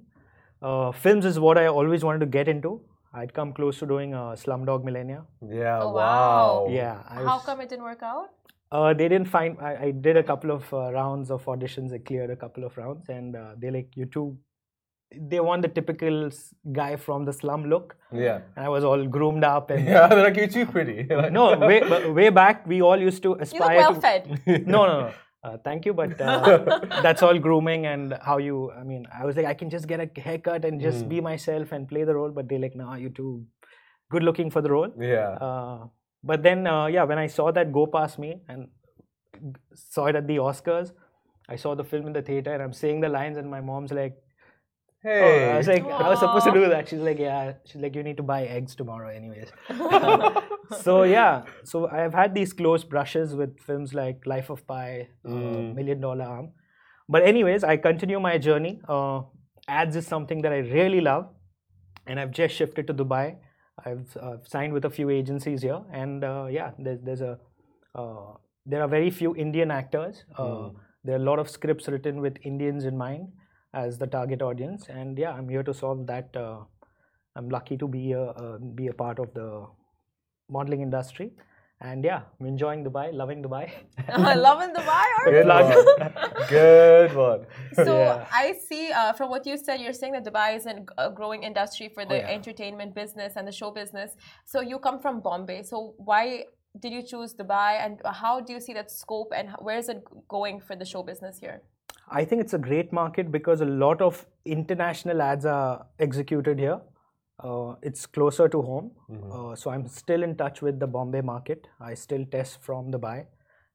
[0.63, 2.81] Uh, films is what I always wanted to get into.
[3.15, 5.25] I'd come close to doing a Slumdog Millionaire.
[5.49, 6.69] Yeah, oh, wow.
[6.71, 7.03] Yeah.
[7.09, 8.29] I How come it didn't work out?
[8.71, 9.57] Uh, they didn't find.
[9.61, 11.95] I, I, did a couple of uh, rounds of auditions.
[11.95, 14.37] I cleared a couple of rounds, and uh, they like you too
[15.15, 16.31] they want the typical
[16.73, 17.97] guy from the slum look.
[18.13, 18.41] Yeah.
[18.57, 21.05] And I was all groomed up and yeah, they're like you're too pretty.
[21.31, 21.81] no, way
[22.21, 23.73] way back we all used to aspire.
[23.73, 24.67] You well to, fed.
[24.67, 25.13] no, no, no.
[25.45, 28.73] Uh, thank you, but uh, that's all grooming and how you.
[28.73, 31.09] I mean, I was like, I can just get a haircut and just mm.
[31.09, 33.47] be myself and play the role, but they're like, no, you're too
[34.11, 34.93] good looking for the role.
[34.99, 35.39] Yeah.
[35.41, 35.87] Uh,
[36.25, 38.67] but then, uh, yeah, when I saw that go past me and
[39.73, 40.91] saw it at the Oscars,
[41.49, 43.93] I saw the film in the theater and I'm saying the lines, and my mom's
[43.93, 44.17] like,
[45.07, 45.23] Hey.
[45.23, 46.03] Oh, I was like, Aww.
[46.03, 46.89] I was supposed to do that.
[46.89, 47.53] She's like, yeah.
[47.65, 49.53] She's like, you need to buy eggs tomorrow, anyways.
[50.83, 55.29] so yeah, so I've had these close brushes with films like Life of Pi, uh,
[55.29, 55.71] mm.
[55.71, 56.51] uh, Million Dollar Arm.
[57.09, 58.81] But anyways, I continue my journey.
[58.89, 59.21] Uh,
[59.69, 61.29] ads is something that I really love,
[62.09, 63.37] and I've just shifted to Dubai.
[63.85, 67.39] I've, uh, signed with a few agencies here, and uh, yeah, there's there's a
[67.95, 68.35] uh,
[68.75, 70.25] there are very few Indian actors.
[70.37, 70.75] Mm.
[71.05, 73.29] There are a lot of scripts written with Indians in mind
[73.83, 74.89] as the target audience.
[74.89, 76.37] And yeah, I'm here to solve that.
[76.45, 76.61] Uh,
[77.37, 79.67] I'm lucky to be a uh, be a part of the
[80.49, 81.33] modeling industry.
[81.83, 83.71] And yeah, I'm enjoying Dubai, loving Dubai.
[84.47, 86.47] loving Dubai, Good one.
[86.49, 87.47] Good one.
[87.75, 88.27] So yeah.
[88.33, 91.91] I see uh, from what you said, you're saying that Dubai is a growing industry
[91.93, 92.37] for the oh, yeah.
[92.39, 94.17] entertainment business and the show business.
[94.47, 95.65] So you come from Bombay.
[95.65, 96.47] So why
[96.81, 100.03] did you choose Dubai, and how do you see that scope, and where is it
[100.29, 101.63] going for the show business here?
[102.09, 106.81] I think it's a great market because a lot of international ads are executed here.
[107.43, 108.93] Uh, it's closer to home.
[109.11, 109.33] Mm-hmm.
[109.33, 111.67] Uh, so I'm still in touch with the Bombay market.
[111.81, 113.27] I still test from Dubai.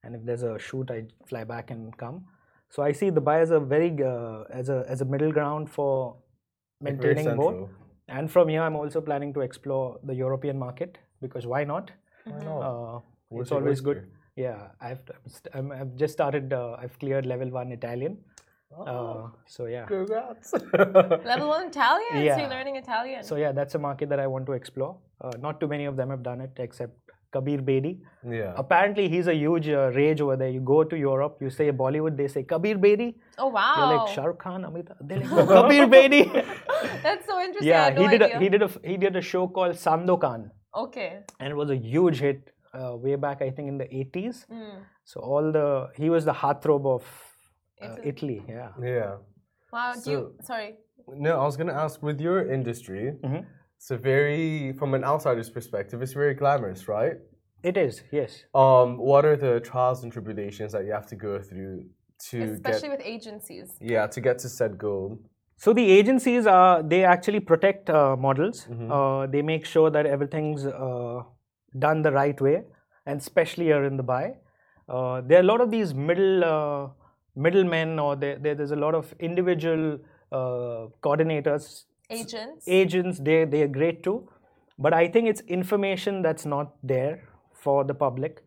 [0.04, 2.26] And if there's a shoot, I fly back and come.
[2.70, 6.16] So I see Dubai as a very uh, as a as a middle ground for
[6.80, 7.70] maintaining both.
[8.08, 11.92] And from here, I'm also planning to explore the European market because why not?
[12.26, 12.62] Why not?
[12.62, 13.00] Uh,
[13.32, 13.98] it's always good.
[13.98, 14.21] oyster?
[14.36, 15.00] Yeah, I've
[15.54, 16.54] I'm, I've just started.
[16.54, 18.18] Uh, I've cleared level one Italian.
[18.78, 20.54] Oh, Uh, so yeah, congrats.
[20.74, 22.14] Level one Italian.
[22.14, 22.20] Yeah.
[22.20, 22.40] So Yeah.
[22.40, 23.24] you're learning Italian.
[23.24, 24.96] so yeah, that's a market that I want to explore.
[25.20, 26.94] Uh, not too many of them have done it, except
[27.34, 27.92] Kabir Bedi.
[28.38, 28.54] yeah.
[28.64, 30.50] Apparently, he's a huge uh, rage over there.
[30.50, 33.10] You go to Europe, you say Bollywood, they say Kabir Bedi.
[33.38, 33.74] oh wow.
[33.78, 34.98] You're like Shah Rukh Khan, Amitabh.
[35.02, 36.24] They're like "No, Kabir Bedi.
[37.04, 37.68] That's so interesting.
[37.74, 38.38] I yeah, had no he did idea.
[38.38, 40.50] a he did a he did a show called Sandokan,
[40.86, 41.12] Okay.
[41.42, 44.46] and it was a huge hit uh, way back, I think, in the 80s.
[44.50, 44.84] Mm.
[45.04, 47.04] So all the he was the heartthrob of
[47.82, 48.10] uh, Italy.
[48.10, 48.44] Italy.
[48.48, 48.70] Yeah.
[48.84, 49.16] Yeah.
[49.74, 49.94] Wow.
[50.04, 50.36] Do you?
[50.42, 50.76] Sorry.
[51.08, 53.14] No, I was gonna ask with your industry.
[53.24, 53.46] Mhm.
[53.78, 57.16] It's a very, from an outsider's perspective, it's very glamorous, right?
[57.64, 58.44] It is, yes.
[58.54, 61.86] Um, what are the trials and tribulations that you have to go through
[62.30, 63.76] to Especially get, with agencies.
[63.82, 65.18] yeah, to get to said goal?
[65.58, 68.68] So the agencies are they actually protect uh, models.
[68.68, 68.90] Mhm.
[68.92, 71.24] Uh, they make sure that everything's uh,
[71.78, 72.64] done the right way,
[73.06, 74.36] and especially here in Dubai,
[74.90, 76.88] uh, there are a lot of these middle uh,
[77.36, 80.00] middlemen, or there, there, there's a lot of individual
[80.32, 82.68] uh, coordinators, Agents.
[82.68, 83.20] agents.
[83.20, 84.30] They they are great too,
[84.78, 88.44] but I think it's information that's not there for the public.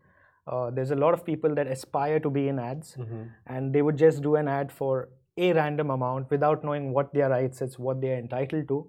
[0.47, 2.95] Uh, there's a lot of people that aspire to be in ads,
[3.47, 7.29] and they would just do an ad for a random amount without knowing what their
[7.29, 8.87] rights is, what they are entitled to.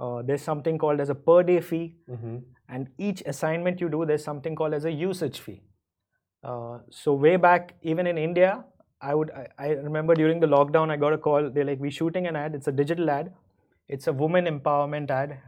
[0.00, 2.36] Uh, there's something called as a per day fee, Mm-hmm.
[2.74, 5.60] And each assignment you do, there's something called as a usage fee.
[6.42, 8.64] Uh, so way back, even in India,
[9.00, 11.50] I would I, I remember during the lockdown, I got a call.
[11.50, 12.54] They're like, we're shooting an ad.
[12.60, 13.32] It's a digital ad.
[13.88, 15.38] It's a woman empowerment ad."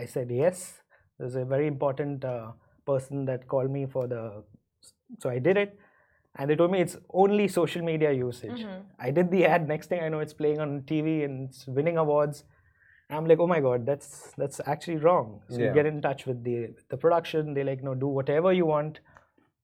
[0.00, 0.82] I said yes.
[1.18, 2.52] There's a very important uh,
[2.86, 4.20] person that called me for the,
[5.18, 5.78] so I did it,
[6.36, 8.62] and they told me it's only social media usage.
[8.64, 8.82] Mhm.
[8.98, 9.68] I did the ad.
[9.68, 12.44] Next thing I know, it's playing on TV and it's winning awards.
[13.10, 15.40] I'm like, oh my god, that's that's actually wrong.
[15.48, 15.66] So Yeah.
[15.68, 17.54] you get in touch with the the production.
[17.54, 19.00] They like, no, do whatever you want.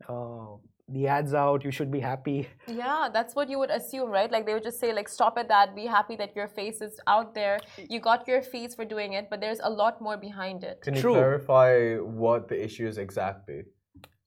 [0.09, 0.57] Uh,
[0.89, 1.65] the ads out.
[1.65, 2.49] You should be happy.
[2.69, 4.31] Yeah, that's what you would assume, right?
[4.31, 5.75] Like they would just say, like, stop at that.
[5.75, 7.59] Be happy that your face is out there.
[7.89, 10.83] You got your fees for doing it, but there's a lot more behind it.
[10.83, 11.15] Can you True.
[11.15, 13.65] clarify what the issue is exactly?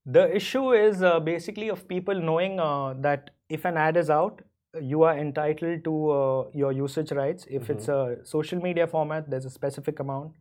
[0.06, 4.42] The issue is uh, basically of people knowing uh, that if an ad is out,
[4.82, 7.46] you are entitled to uh, your usage rights.
[7.50, 10.32] If it's a social media format, there's a specific amount.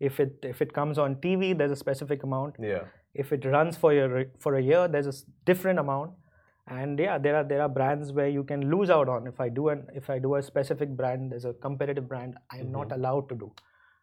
[0.00, 2.56] If it if it comes on TV, there's a specific amount.
[2.60, 2.84] Yeah.
[3.14, 6.12] If it runs for your for a year, there's a different amount.
[6.66, 9.26] And yeah, there are there are brands where you can lose out on.
[9.26, 12.70] If I do an if I do a specific brand, there's a competitive brand I'm
[12.70, 13.52] not allowed to do.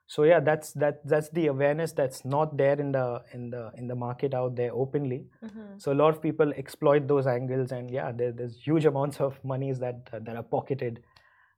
[0.08, 3.88] So yeah, that's that that's the awareness that's not there in the in the in
[3.88, 5.26] the market out there openly.
[5.44, 5.82] Mhm.
[5.82, 9.44] So a lot of people exploit those angles, and yeah, there, there's huge amounts of
[9.44, 11.02] monies that uh, that are pocketed.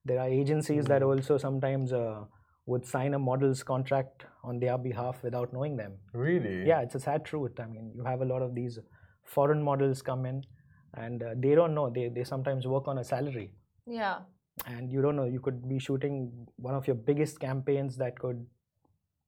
[0.05, 2.23] There are agencies that also sometimes uh,
[2.65, 5.97] would sign a model's contract on their behalf without knowing them.
[6.13, 6.65] Really?
[6.65, 7.59] Yeah, it's a sad truth.
[7.59, 8.79] I mean, you have a lot of these
[9.23, 10.41] foreign models come in,
[10.93, 11.89] and uh, they don't know.
[11.89, 13.51] They they sometimes work on a salary,
[13.85, 14.19] Yeah.
[14.65, 15.25] And you don't know.
[15.25, 18.45] You could be shooting one of your biggest campaigns that could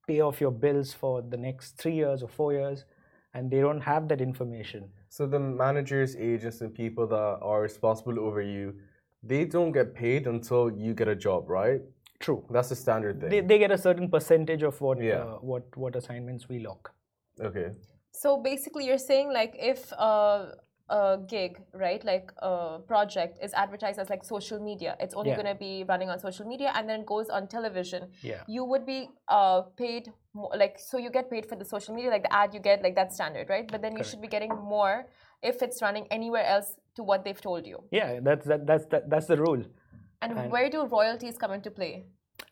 [0.07, 2.85] pay off your bills for the next three years or four years,
[3.33, 4.89] and they don't have that information.
[5.09, 8.73] So the managers, agents, and people that are responsible over you,
[9.21, 11.81] they don't get paid until you get a job, right?
[12.19, 12.43] True.
[12.49, 13.29] That's the standard thing.
[13.29, 15.19] They, they get a certain percentage of what Yeah.
[15.23, 16.93] uh, what what assignments we lock.
[17.39, 17.71] okay.
[18.11, 20.47] So basically, you're saying like if uh,
[20.89, 25.35] a gig, right, like a project is advertised as like social media, it's only Yeah.
[25.41, 28.09] going to be running on social media, and then goes on television.
[28.21, 28.41] Yeah.
[28.47, 32.09] You would be uh, paid more, like so you get paid for the social media,
[32.09, 33.67] like the ad you get, like that's standard, right?
[33.71, 35.05] But then you should be getting more
[35.41, 37.83] if it's running anywhere else to what they've told you.
[37.91, 39.63] Yeah, that's that, that's that, that's the rule.
[40.21, 42.05] And, And- where do royalties come into play?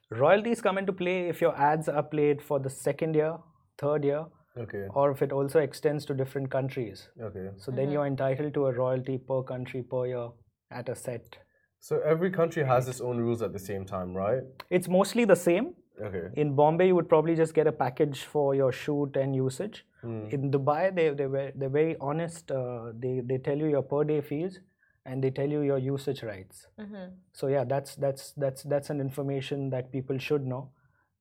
[0.09, 3.35] Royalties come into play if your ads are played for the second year,
[3.77, 4.25] third year,
[4.59, 4.87] Okay.
[4.93, 7.09] or if it also extends to different countries.
[7.21, 7.49] Okay.
[7.57, 10.29] So then you're entitled to a royalty per country per year
[10.71, 11.37] at a set.
[11.79, 14.43] So every country has its own rules at the same time, right?
[14.69, 15.73] It's mostly the same.
[16.01, 16.29] Okay.
[16.33, 19.85] In Bombay, you would probably just get a package for your shoot and usage.
[20.31, 22.51] In Dubai, they they were they're very honest.
[22.51, 24.59] Uh, they they tell you your per day fees
[25.05, 26.67] and they tell you your usage rights.
[26.79, 27.11] Mhm.
[27.33, 30.61] So yeah, that's that's that's that's an information that people should know.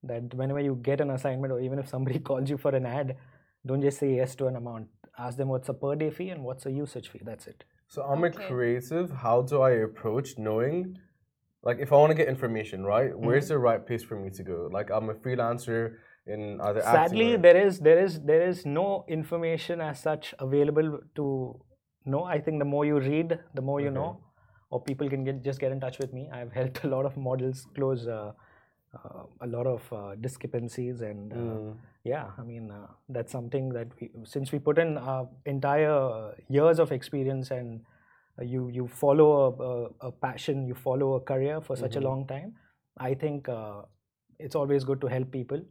[0.03, 3.17] That whenever you get an assignment, or even if somebody calls you for an ad,
[3.65, 4.89] don't just say yes to an amount.
[5.19, 7.21] Ask them what's a per day fee and what's a usage fee.
[7.25, 7.65] That's it.
[7.89, 9.11] So I'm a creative.
[9.11, 10.99] How do I approach knowing,
[11.63, 13.11] like, if I want to get information, right?
[13.13, 13.25] Mm-hmm.
[13.27, 14.69] Where's the right place for me to go?
[14.71, 15.95] Like, I'm a freelancer
[16.27, 20.99] in other Sadly, or- there is there is there is no information as such available
[21.15, 21.61] to
[22.05, 22.25] know.
[22.25, 23.95] I think the more you read, the more you Okay.
[23.95, 24.21] know,
[24.71, 26.29] or people can get just get in touch with me.
[26.33, 28.33] I've helped a lot of models close uh,
[29.41, 31.77] a lot of uh, discrepancies, and uh, Mm.
[32.05, 36.79] yeah, I mean, uh, that's something that we, since we put in our entire years
[36.79, 37.81] of experience and
[38.39, 42.05] uh, you you follow a, a, a, passion, you follow a career for such mm-hmm.
[42.05, 42.55] a long time,
[42.99, 43.83] I think uh,
[44.39, 45.63] it's always good to help people.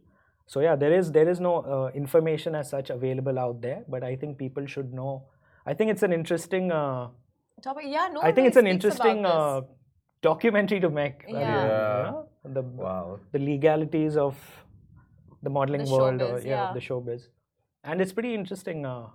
[0.46, 4.04] So yeah, there is there is no uh, information as such available out there, but
[4.04, 5.24] I think people should know.
[5.66, 7.08] I think it's an interesting uh,
[7.62, 7.86] topic.
[7.88, 8.22] Yeah, no.
[8.22, 9.62] I think it's an interesting uh,
[10.22, 11.24] documentary to make.
[11.28, 11.40] Yeah.
[11.40, 12.12] yeah.
[12.52, 13.18] The wow.
[13.32, 14.36] the legalities of
[15.42, 17.28] the modeling the world showbiz, or yeah, yeah, the showbiz.
[17.84, 19.06] And it's pretty interesting uh,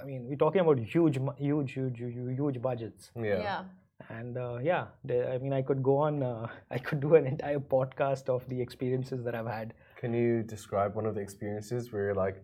[0.00, 3.10] i mean we're talking about huge huge huge huge, huge budgets.
[3.16, 3.62] Yeah, yeah.
[4.08, 7.26] and uh, yeah they, i mean i could go on uh, i could do an
[7.26, 9.74] entire podcast of the experiences that i've had.
[9.96, 12.42] Can you describe one of the experiences where like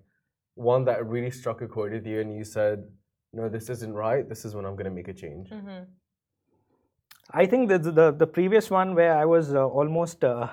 [0.54, 2.84] one that really struck a chord with you and you said
[3.32, 4.28] no this isn't right.
[4.28, 5.50] This is when i'm going to make a change.
[5.50, 5.84] Mm-hmm.
[7.32, 10.48] I think the, the the previous one where i was uh, almost uh,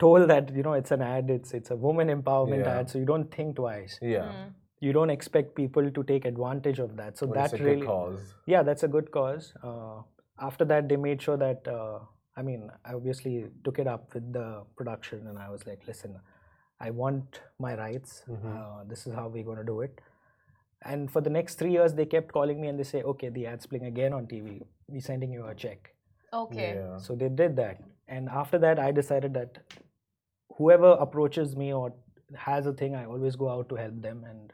[0.00, 2.78] told that you know it's an ad it's it's a woman empowerment yeah.
[2.78, 3.98] ad so you don't think twice.
[4.02, 4.32] Yeah.
[4.32, 4.48] Mm.
[4.86, 7.18] you don't expect people to take advantage of that.
[7.18, 8.22] So well, that really cause.
[8.52, 9.52] Yeah that's a good cause.
[9.62, 9.98] Uh,
[10.48, 11.98] after that they made sure that uh,
[12.40, 14.46] i mean i obviously took it up with the
[14.78, 16.16] production and i was like listen
[16.80, 18.22] i want my rights.
[18.28, 18.56] Mm-hmm.
[18.56, 20.00] uh, this is how we're going to do it.
[20.90, 23.46] And for the next three years they kept calling me and they say okay the
[23.54, 25.90] ad's playing again on tv we're sending you a check
[26.32, 26.96] okay yeah.
[26.96, 29.58] so they did that and after that i decided that
[30.56, 31.92] whoever approaches me or
[32.36, 34.52] has a thing, I always go out to help them and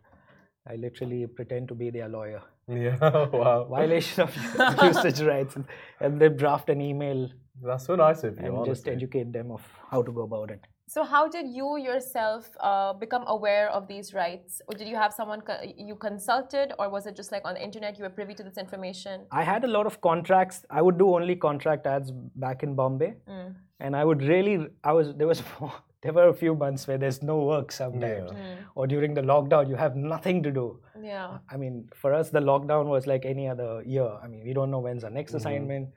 [0.69, 2.43] I literally pretend to be their lawyer.
[2.69, 2.99] Yeah,
[3.33, 3.65] wow.
[3.71, 4.37] Violation of
[4.83, 5.57] usage rights.
[6.01, 7.31] And they draft an email.
[7.63, 8.47] That's so nice of you.
[8.47, 8.75] And honestly.
[8.75, 10.61] just educate them of how to go about it.
[10.89, 14.63] So, how did you yourself uh, become aware of these rights?
[14.69, 17.63] Or did you have someone co you consulted, or was it just like on the
[17.63, 19.27] internet you were privy to this information?
[19.33, 20.65] I had a lot of contracts.
[20.71, 23.55] I would do only contract ads back in Bombay, mm.
[23.81, 24.69] and I would really.
[24.85, 25.43] I was there was
[26.03, 28.39] there were a few months where there's no work sometimes yeah.
[28.39, 28.57] mm.
[28.77, 32.39] or during the lockdown you have nothing to do yeah i mean for us the
[32.39, 35.39] lockdown was like any other year i mean we don't know when's our next mm-hmm.
[35.39, 35.89] assignment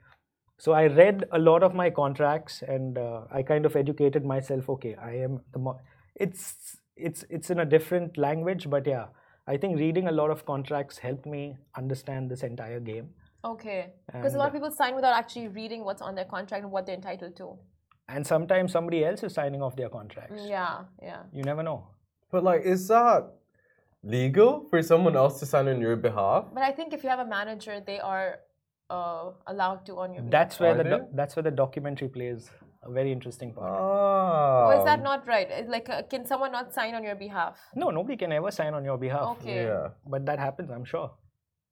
[0.64, 4.68] so i read a lot of my contracts and uh, i kind of educated myself
[4.74, 5.78] okay i am the mo-
[6.26, 9.06] it's it's it's in a different language but yeah
[9.46, 11.42] i think reading a lot of contracts helped me
[11.82, 13.08] understand this entire game
[13.52, 13.80] okay
[14.12, 16.86] because a lot of people sign without actually reading what's on their contract and what
[16.86, 17.52] they're entitled to
[18.14, 20.42] and sometimes somebody else is signing off their contracts.
[20.44, 21.22] Yeah, yeah.
[21.32, 21.88] You never know.
[22.30, 23.30] But like, is that
[24.02, 26.46] legal for someone else to sign on your behalf?
[26.52, 28.40] But I think if you have a manager, they are
[28.90, 30.30] uh, allowed to on your behalf.
[30.30, 32.50] That's where are the that's where the documentary plays
[32.82, 33.70] a very interesting part.
[33.70, 34.70] Oh.
[34.72, 35.68] oh is that not right?
[35.68, 37.58] Like, uh, can someone not sign on your behalf?
[37.74, 39.36] No, nobody can ever sign on your behalf.
[39.38, 39.64] Okay.
[39.64, 39.88] Yeah.
[40.06, 41.10] But that happens, I'm sure.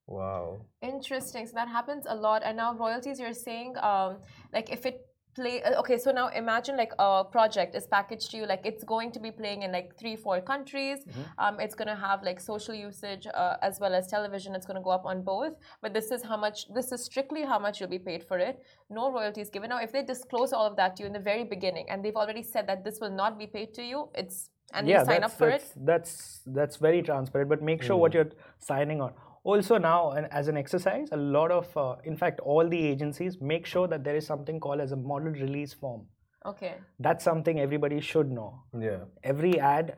[0.05, 0.65] Wow.
[0.81, 1.45] Interesting.
[1.47, 2.41] So that happens a lot.
[2.43, 4.17] And now royalties, you're saying, um,
[4.53, 5.01] like if it
[5.39, 8.83] play uh, okay so now imagine like a project is packaged to you like it's
[8.83, 10.99] going to be playing in like three four countries.
[10.99, 11.43] Mm-hmm.
[11.43, 14.81] um, it's going to have like social usage uh, as well as television it's going
[14.81, 15.53] to go up on both.
[15.81, 18.55] But this is how much this is strictly how much you'll be paid for it.
[18.89, 19.69] No royalties given.
[19.69, 22.21] Now if they disclose all of that to you in the very beginning and they've
[22.23, 25.23] already said that this will not be paid to you it's and yeah, you sign
[25.23, 28.01] up for that's, it that's that's very transparent but make sure mm.
[28.01, 29.11] what you're signing on
[29.49, 29.99] also now
[30.39, 34.03] as an exercise a lot of uh, in fact all the agencies make sure that
[34.03, 36.05] there is something called as a model release form.
[36.45, 36.75] Okay.
[36.99, 38.63] That's something everybody should know.
[38.87, 38.99] Yeah.
[39.23, 39.95] Every ad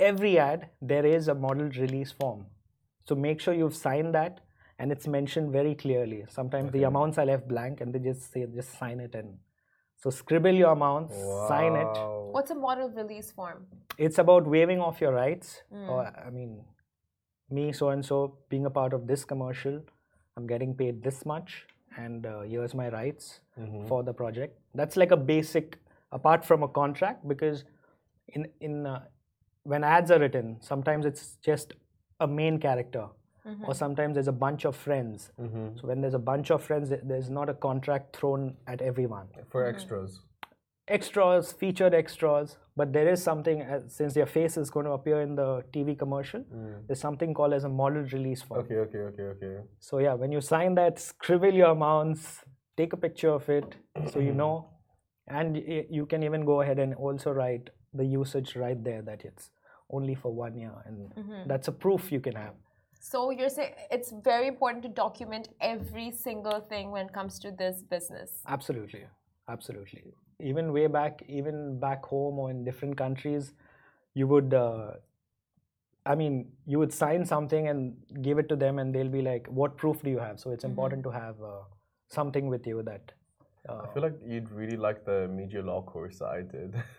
[0.00, 2.46] every ad there is a model release form.
[3.04, 4.40] So make sure you've signed that
[4.78, 6.24] and it's mentioned very clearly.
[6.28, 6.78] Sometimes okay.
[6.78, 9.38] the amounts are left blank and they just say just sign it and
[9.96, 11.46] so scribble your amounts wow.
[11.48, 11.92] sign it.
[12.36, 13.66] What's a model release form?
[13.98, 15.88] It's about waiving off your rights mm.
[15.88, 16.52] or i mean
[17.52, 19.80] me so and so being a part of this commercial
[20.36, 23.86] i'm getting paid this much and uh, here's my rights mm-hmm.
[23.86, 25.78] for the project that's like a basic
[26.12, 27.64] apart from a contract because
[28.28, 29.00] in in uh,
[29.64, 31.74] when ads are written sometimes it's just
[32.20, 33.06] a main character
[33.46, 33.64] mm-hmm.
[33.64, 35.68] or sometimes there's a bunch of friends mm-hmm.
[35.78, 39.66] so when there's a bunch of friends there's not a contract thrown at everyone for
[39.66, 40.20] extras
[40.88, 45.20] extras, featured extras, but there is something uh, since their face is going to appear
[45.20, 46.40] in the TV commercial.
[46.40, 46.86] Mm.
[46.86, 48.60] There's something called as a model release form.
[48.60, 49.56] Okay, okay, okay, okay.
[49.78, 52.40] So yeah, when you sign that, scribble your amounts,
[52.76, 53.76] take a picture of it,
[54.12, 54.68] so you know,
[55.28, 55.56] and
[55.90, 59.50] you can even go ahead and also write the usage right there that it's
[59.90, 61.48] only for one year, and mm-hmm.
[61.48, 62.54] that's a proof you can have.
[62.98, 67.50] So you're saying it's very important to document every single thing when it comes to
[67.50, 68.30] this business.
[68.46, 69.04] Absolutely,
[69.48, 73.52] absolutely even way back, even back home or in different countries,
[74.14, 74.92] you would, uh,
[76.04, 79.46] I mean, you would sign something and give it to them, and they'll be like,
[79.46, 80.72] "What proof do you have?" So it's mm-hmm.
[80.72, 81.60] important to have uh,
[82.08, 83.12] something with you that
[83.68, 86.74] Uh, I feel like you'd really like the media law course I did.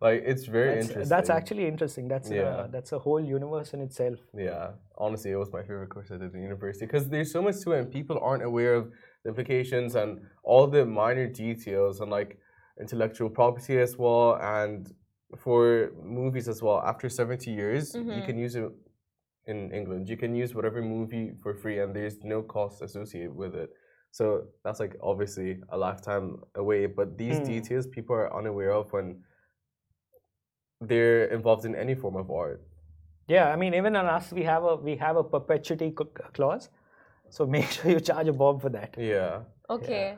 [0.00, 1.08] like it's very that's, interesting.
[1.08, 2.06] That's actually interesting.
[2.06, 2.64] That's yeah.
[2.64, 4.18] a, that's a whole universe in itself.
[4.36, 7.60] Yeah, honestly, it was my favorite course I did in university because there's so much
[7.60, 8.92] to it, and people aren't aware of
[9.22, 12.38] the implications and all the minor details and like
[12.80, 14.92] intellectual property as well, and
[15.36, 16.82] for movies as well.
[16.84, 18.10] After 70 years, mm-hmm.
[18.10, 18.70] you can use it
[19.46, 20.08] in England.
[20.08, 23.70] You can use whatever movie for free, and there's no cost associated with it.
[24.12, 27.46] So that's like obviously a lifetime away, but these mm.
[27.46, 29.22] details people are unaware of when
[30.80, 32.62] they're involved in any form of art.
[33.28, 35.94] Yeah, I mean, even on us, we have a we have a perpetuity
[36.32, 36.68] clause,
[37.28, 38.96] so make sure you charge a bomb for that.
[38.98, 39.42] Yeah.
[39.68, 40.04] Okay.
[40.12, 40.16] Yeah.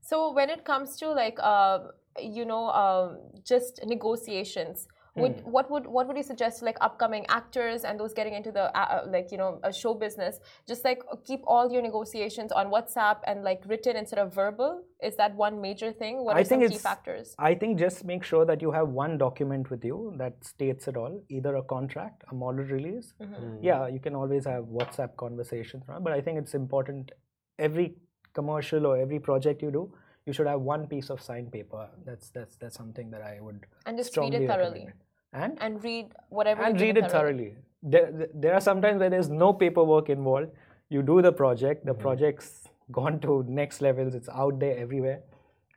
[0.00, 1.78] So when it comes to like, uh,
[2.20, 5.50] you know, um, just negotiations, would hmm.
[5.50, 8.84] what would what would you suggest like upcoming actors and those getting into the uh,
[8.84, 13.18] uh like you know a show business just like keep all your negotiations on whatsapp
[13.26, 16.64] and like written instead of verbal is that one major thing what are I think
[16.64, 20.14] some key factors i think just make sure that you have one document with you
[20.18, 23.34] that states it all either a contract a model release mm-hmm.
[23.34, 23.58] mm.
[23.62, 27.12] yeah you can always have whatsapp conversations but i think it's important
[27.58, 27.94] every
[28.32, 29.92] commercial or every project you do
[30.26, 31.88] you should have one piece of signed paper.
[32.04, 34.86] That's that's that's something that I would and just read it thoroughly.
[34.86, 35.04] Recommend
[35.34, 37.54] and and read whatever and read it thoroughly.
[37.82, 40.50] There, there are sometimes where there's no paperwork involved.
[40.88, 42.02] You do the project, the mm-hmm.
[42.02, 44.14] project's gone to next levels.
[44.14, 45.20] It's out there everywhere,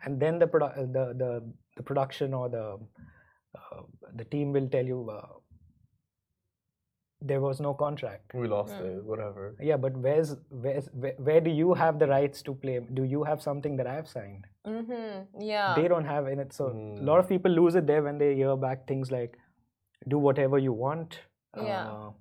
[0.04, 1.44] and then the produ- the, the
[1.76, 2.78] the production or the
[3.56, 3.82] uh,
[4.16, 5.28] the team will tell you uh,
[7.28, 8.34] there was no contract.
[8.34, 8.92] We lost yeah.
[8.92, 9.56] it, whatever.
[9.62, 12.80] Yeah, but where's where's where, where, do you have the rights to play?
[13.00, 14.46] Do you have something that I've signed?
[14.66, 15.42] Mm-hmm.
[15.42, 15.76] Yeah.
[15.76, 17.02] They don't have in it, so mm.
[17.02, 19.38] a lot of people lose it there when they hear back things like
[20.08, 21.20] do whatever you want.
[21.56, 21.88] Yeah.
[21.88, 22.12] Uh,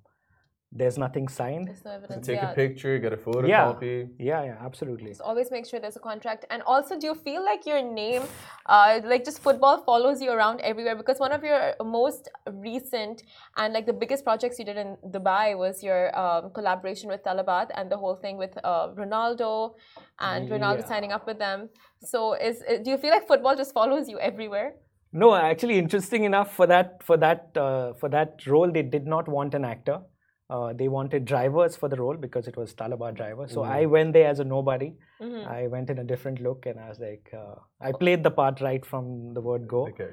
[0.73, 1.69] there's nothing signed.
[1.69, 2.27] There's no evidence.
[2.27, 2.51] So take yeah.
[2.51, 4.09] a picture, get a photocopy.
[4.19, 5.11] Yeah, yeah, yeah absolutely.
[5.11, 6.45] Just always make sure there's a contract.
[6.51, 8.23] And also, do you feel like your name,
[8.67, 10.97] uh, like just football follows you around everywhere?
[10.97, 13.23] Because one of your most recent
[13.57, 17.71] and like the biggest projects you did in Dubai was your um, collaboration with Talabat
[17.75, 19.75] and the whole thing with uh, Ronaldo
[20.19, 20.89] and Ronaldo yeah.
[20.89, 21.69] signing up with them.
[22.03, 24.75] So, is do you feel like football just follows you everywhere?
[25.13, 29.29] No, actually, interesting enough for that for that uh, for that role, they did not
[29.29, 30.01] want an actor.
[30.49, 33.49] Uh, they wanted drivers for the role because it was Talabat driver.
[33.49, 33.69] So mm.
[33.69, 34.93] I went there as a nobody.
[35.21, 35.49] Mm-hmm.
[35.49, 38.61] I went in a different look and I was like, uh, I played the part
[38.61, 39.89] right from the word go.
[39.89, 40.11] Okay,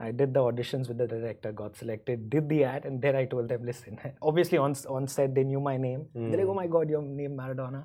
[0.00, 3.26] I did the auditions with the director, got selected, did the ad, and then I
[3.26, 3.98] told them, listen.
[4.22, 6.06] Obviously, on on set they knew my name.
[6.16, 6.30] Mm.
[6.30, 7.84] They're like, oh my god, your name Maradona.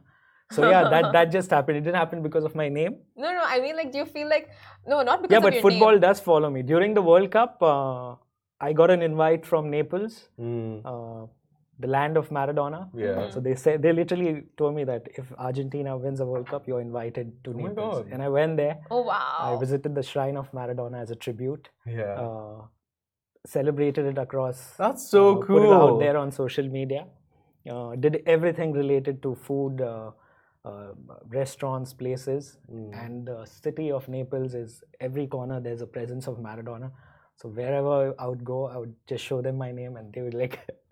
[0.52, 1.78] So yeah, that that just happened.
[1.78, 2.98] It didn't happen because of my name.
[3.16, 3.44] No, no.
[3.46, 4.50] I mean, like, do you feel like
[4.88, 6.02] no, not because yeah, but football name.
[6.02, 6.64] does follow me.
[6.64, 8.16] During the World Cup, uh,
[8.60, 11.30] I got an invite from Naples, mm.
[11.80, 12.90] The land of Maradona.
[12.94, 13.06] Yeah.
[13.08, 13.34] Mm-hmm.
[13.34, 16.82] So they say they literally told me that if Argentina wins a World Cup, you're
[16.82, 18.08] invited to oh Naples.
[18.12, 18.80] And I went there.
[18.92, 19.54] Oh wow!
[19.56, 21.70] I visited the shrine of Maradona as a tribute.
[21.86, 22.20] Yeah.
[22.26, 22.62] Uh,
[23.46, 24.74] celebrated it across.
[24.78, 25.58] That's so cool.
[25.58, 27.06] Uh, put it out there on social media.
[27.70, 30.12] Uh, did everything related to food uh,
[30.66, 30.92] uh,
[31.28, 33.06] restaurants, places, mm.
[33.06, 36.92] and the city of Naples is every corner there's a presence of Maradona.
[37.36, 40.34] So wherever I would go, I would just show them my name, and they would
[40.34, 40.60] like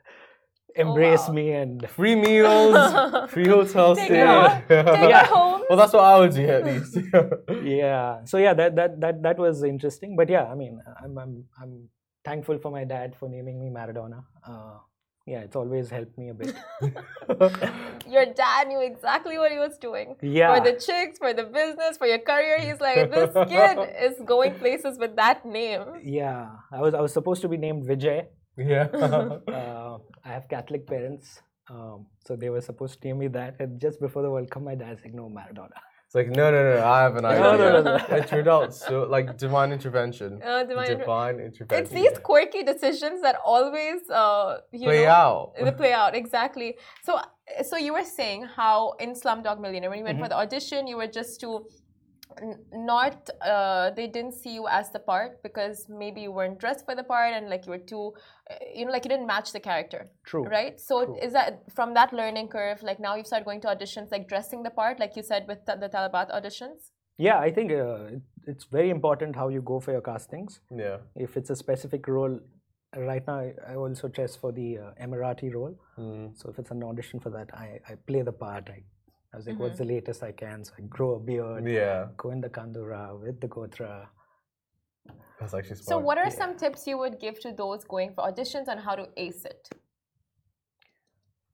[0.78, 1.34] embrace oh, wow.
[1.34, 4.18] me and free meals, free hotel stay.
[4.18, 4.62] Yeah.
[4.70, 5.30] yeah.
[5.32, 6.98] Well, that's what I would do at least.
[7.64, 8.24] yeah.
[8.26, 10.16] So yeah, that that that that was interesting.
[10.16, 11.90] But yeah, I mean, I'm I'm I'm
[12.24, 14.24] thankful for my dad for naming me Maradona.
[14.46, 14.80] Uh,
[15.26, 16.56] yeah, it's always helped me a bit.
[18.08, 20.16] your dad knew exactly what he was doing.
[20.22, 20.56] Yeah.
[20.56, 22.62] For the chicks, for the business, for your career.
[22.62, 25.84] He's like, this kid is going places with that name.
[26.02, 26.52] Yeah.
[26.72, 28.28] I was I was supposed to be named Vijay.
[28.58, 28.84] Yeah.
[28.94, 31.42] uh, I have Catholic parents.
[31.70, 33.56] Um, so they were supposed to name me that.
[33.60, 35.80] And just before the World Cup, my dad's like, no, Maradona.
[36.08, 36.86] It's like no, no, no.
[36.86, 37.42] I have an idea.
[37.42, 38.16] no, no, no, no.
[38.16, 40.42] it turned out so like divine intervention.
[40.42, 41.84] Uh, divine, divine intervention.
[41.84, 45.54] It's these quirky decisions that always uh, play know, out.
[45.62, 46.78] They play out exactly.
[47.04, 47.20] So,
[47.68, 50.24] so you were saying how in Slumdog Millionaire, when you went mm-hmm.
[50.24, 51.66] for the audition, you were just to
[52.74, 56.96] not uh, they didn't see you as the part because maybe you weren't dressed for
[56.96, 58.14] the part and like you were too
[58.52, 60.08] uh, you know like you didn't match the character.
[60.26, 60.44] True.
[60.46, 60.80] Right?
[60.80, 61.18] So true.
[61.22, 64.64] is that from that learning curve like now you've started going to auditions like dressing
[64.64, 66.92] the part like you said with the, the Talabat auditions?
[67.18, 70.60] Yeah i think uh, it's very important how you go for your castings.
[70.72, 70.98] Yeah.
[71.16, 72.40] If it's a specific role
[72.96, 75.76] right now i also dress for the uh, emirati role.
[75.98, 76.38] Mm.
[76.38, 78.82] so if it's an audition for that i, I play the part i
[79.34, 79.64] I was like, mm-hmm.
[79.64, 80.64] what's the latest I can?
[80.64, 84.08] So I grow a beard, yeah, go in the kandura with the ghutra.
[85.40, 85.88] That's actually smart.
[85.88, 86.42] So, what are yeah.
[86.42, 89.70] some tips you would give to those going for auditions on how to ace it?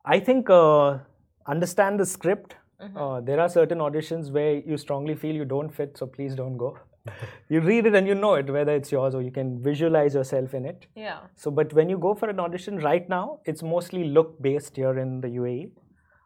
[0.06, 1.00] I think uh,
[1.48, 2.98] understand the script, Mm-hmm.
[2.98, 6.58] Uh, there are certain auditions where you strongly feel you don't fit, so please don't
[6.58, 6.78] go.
[7.50, 10.54] you read it and you know it, whether it's yours or you can visualize yourself
[10.54, 10.88] in it.
[10.96, 11.20] Yeah.
[11.36, 14.98] So, but when you go for an audition right now, it's mostly look based here
[15.00, 15.72] in the UAE.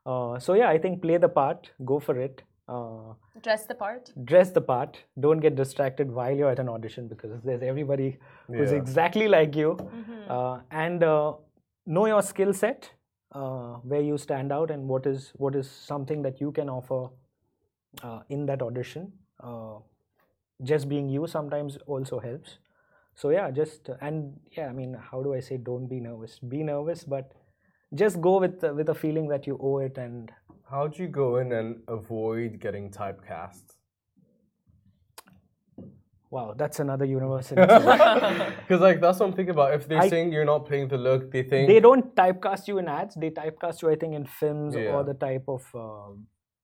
[0.08, 2.42] Uh, so yeah, I think play the part, go for it.
[2.70, 4.12] Uh, dress the part.
[4.24, 4.98] Dress the part.
[5.20, 8.18] Don't get distracted while you're at an audition because there's everybody
[8.50, 8.58] yeah.
[8.58, 9.78] who's exactly like you.
[9.80, 10.32] Mm-hmm.
[10.32, 11.34] Uh, and uh,
[11.86, 12.90] know your skill set,
[13.34, 17.10] uh, where you stand out, and what is what is something that you can offer
[18.04, 19.12] uh, in that audition.
[19.42, 19.76] Uh,
[20.64, 22.58] just being you sometimes also helps.
[23.16, 25.58] So yeah, just and yeah, I mean, how do I say?
[25.58, 26.40] Don't be nervous.
[26.40, 27.32] Be nervous, but
[27.94, 30.32] just go with with a feeling that you owe it and
[30.70, 33.64] how do you go in and avoid getting typecast?
[36.30, 37.62] Wow, that's another university.
[37.62, 39.74] Because like that's what I'm thinking about.
[39.74, 42.80] If they're I, saying you're not playing the look, they think they don't typecast you
[42.80, 43.16] in ads.
[43.16, 44.92] They typecast you, I think, in films yeah.
[44.94, 46.12] or the type of uh,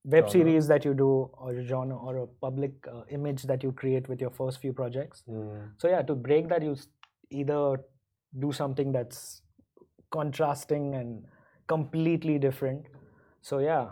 [0.04, 0.32] web genre.
[0.32, 4.10] series that you do, or a genre, or a public uh, image that you create
[4.10, 5.24] with your first few projects.
[5.30, 5.70] Mm.
[5.78, 6.76] So yeah, to break that, you
[7.30, 7.78] either
[8.38, 9.44] do something that's
[10.18, 11.26] contrasting and
[11.76, 12.88] completely different,
[13.41, 13.91] so yeah.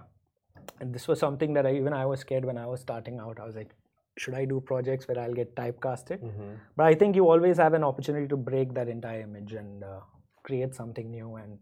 [0.80, 3.40] And this was something that I, even i was scared when i was starting out.
[3.40, 3.76] I was like
[4.22, 6.24] should i do projects where i'll get typecasted?
[6.30, 6.50] Mm-hmm.
[6.80, 10.00] but i think you always have an opportunity to break that entire image and uh,
[10.44, 11.58] create something new and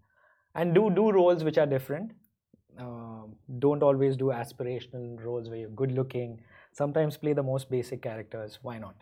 [0.56, 2.12] and do do roles which are different.
[2.80, 3.24] Uh,
[3.60, 6.40] don't always do aspirational roles where you're good looking.
[6.72, 8.60] Sometimes play the most basic characters.
[8.62, 8.96] Why not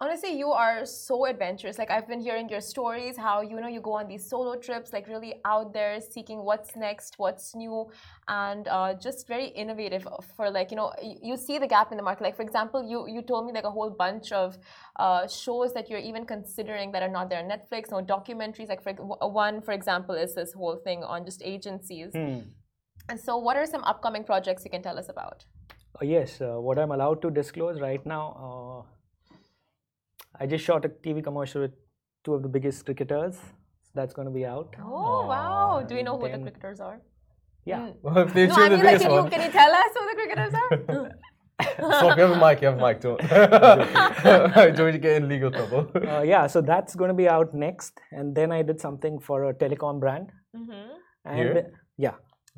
[0.00, 1.78] honestly you are so adventurous.
[1.78, 4.92] Like i've been hearing your stories how you know you go on these solo trips
[4.92, 7.90] like really out there seeking what's next what's new
[8.28, 12.02] and uh, just very innovative for like you know you see the gap in the
[12.02, 12.22] market.
[12.22, 14.58] Like for example you you told me like a whole bunch of
[14.96, 18.68] uh, shows that you're even considering that are not there on netflix or documentaries.
[18.68, 22.12] Like for one for example is this whole thing on just agencies.
[22.14, 22.44] Mm.
[23.10, 25.44] and so what are some upcoming projects you can tell us about?
[26.00, 28.97] Uh, yes uh, what i'm allowed to disclose right now uh,
[30.40, 31.72] I just shot a TV commercial with
[32.24, 33.36] two of the biggest cricketers.
[33.36, 34.74] So that's going to be out.
[34.82, 35.84] Oh, wow.
[35.86, 37.00] Do we know who the cricketers are?
[37.64, 37.78] Yeah.
[37.78, 37.94] Mm.
[38.02, 40.08] Well, if they no, I mean, the like, can, you, can you tell us who
[40.08, 41.10] the cricketers are?
[41.74, 43.18] Stop, you have a mic, you have a mic, don't.
[44.76, 45.90] don't get in legal trouble.
[45.94, 48.00] Uh, yeah, so that's going to be out next.
[48.12, 50.30] And then I did something for a telecom brand.
[50.56, 50.90] Mm-hmm.
[51.24, 51.72] And Here?
[51.96, 52.14] yeah.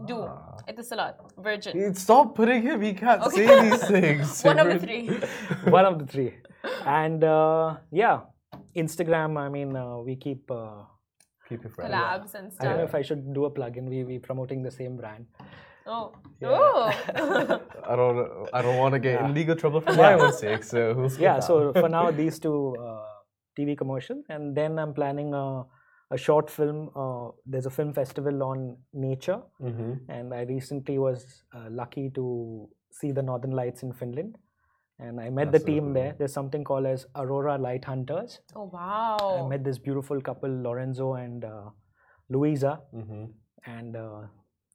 [0.07, 0.23] Do.
[0.23, 0.57] Ah.
[0.67, 1.33] It's a lot.
[1.39, 1.95] Virgin.
[1.95, 2.81] Stop putting him.
[2.81, 3.47] He can't okay.
[3.47, 4.43] say these things.
[4.43, 5.09] One of the three.
[5.71, 6.35] One of the three
[6.87, 8.21] and uh, yeah,
[8.77, 9.39] Instagram.
[9.39, 10.85] I mean, uh, we keep uh,
[11.49, 11.93] keep your friends.
[11.93, 12.67] Collabs and stuff.
[12.67, 13.89] I don't know if I should do a plugin.
[13.89, 15.27] We we promoting the same brand.
[15.87, 16.13] Oh.
[16.41, 16.49] Yeah.
[16.51, 16.93] Oh.
[17.89, 18.49] I don't.
[18.53, 19.27] I don't want to get yeah.
[19.27, 20.65] in legal trouble for my own sake.
[20.65, 21.41] So who's yeah.
[21.41, 23.05] So for now, these two uh,
[23.59, 25.65] TV commercials, and then I'm planning a,
[26.11, 26.91] a short film.
[26.95, 30.11] Uh, there's a film festival on nature, mm-hmm.
[30.11, 34.37] and I recently was uh, lucky to see the Northern Lights in Finland
[35.01, 36.15] and I met That's the team there.
[36.19, 38.41] There's something called as Aurora Light Hunters.
[38.55, 39.43] Oh wow!
[39.45, 41.71] I met this beautiful couple, Lorenzo and uh,
[42.29, 43.25] Louisa, mm-hmm.
[43.67, 44.21] and uh,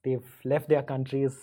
[0.04, 1.38] they've left their countries.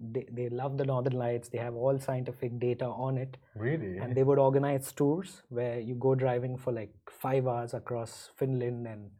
[0.00, 1.48] They, they love the Northern Lights.
[1.48, 3.36] They have all scientific data on it.
[3.54, 3.98] Really?
[3.98, 8.88] And they would organize tours where you go driving for like five hours across Finland
[8.88, 9.10] and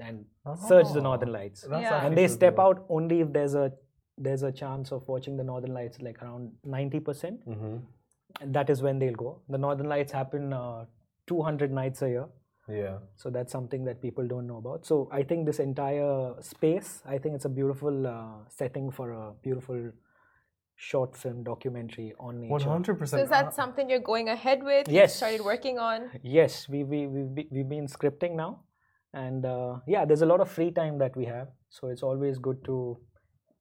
[0.00, 1.66] and oh, search the Northern Lights.
[1.70, 2.04] Yeah.
[2.04, 3.72] And they step out only if there's a
[4.18, 7.04] there's a chance of watching the Northern Lights like around 90%.
[7.04, 7.76] percent mm-hmm
[8.44, 9.40] that is when they'll go.
[9.48, 10.84] The Northern Lights happen uh,
[11.26, 12.26] 200 nights a year.
[12.68, 12.98] Yeah.
[13.14, 14.84] So that's something that people don't know about.
[14.84, 19.32] So I think this entire space, I think it's a beautiful uh, setting for a
[19.42, 19.92] beautiful
[20.74, 22.66] short film documentary on nature.
[22.66, 23.08] 100%.
[23.08, 24.88] So is that something you're going ahead with?
[24.88, 25.12] Yes.
[25.12, 26.10] You started working on?
[26.22, 28.60] Yes, we, we, we, we've been scripting now.
[29.24, 31.48] And uh, yeah, there's a lot of free time that we have.
[31.70, 32.98] So it's always good to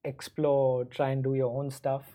[0.04, 2.06] explore, try and do your own stuff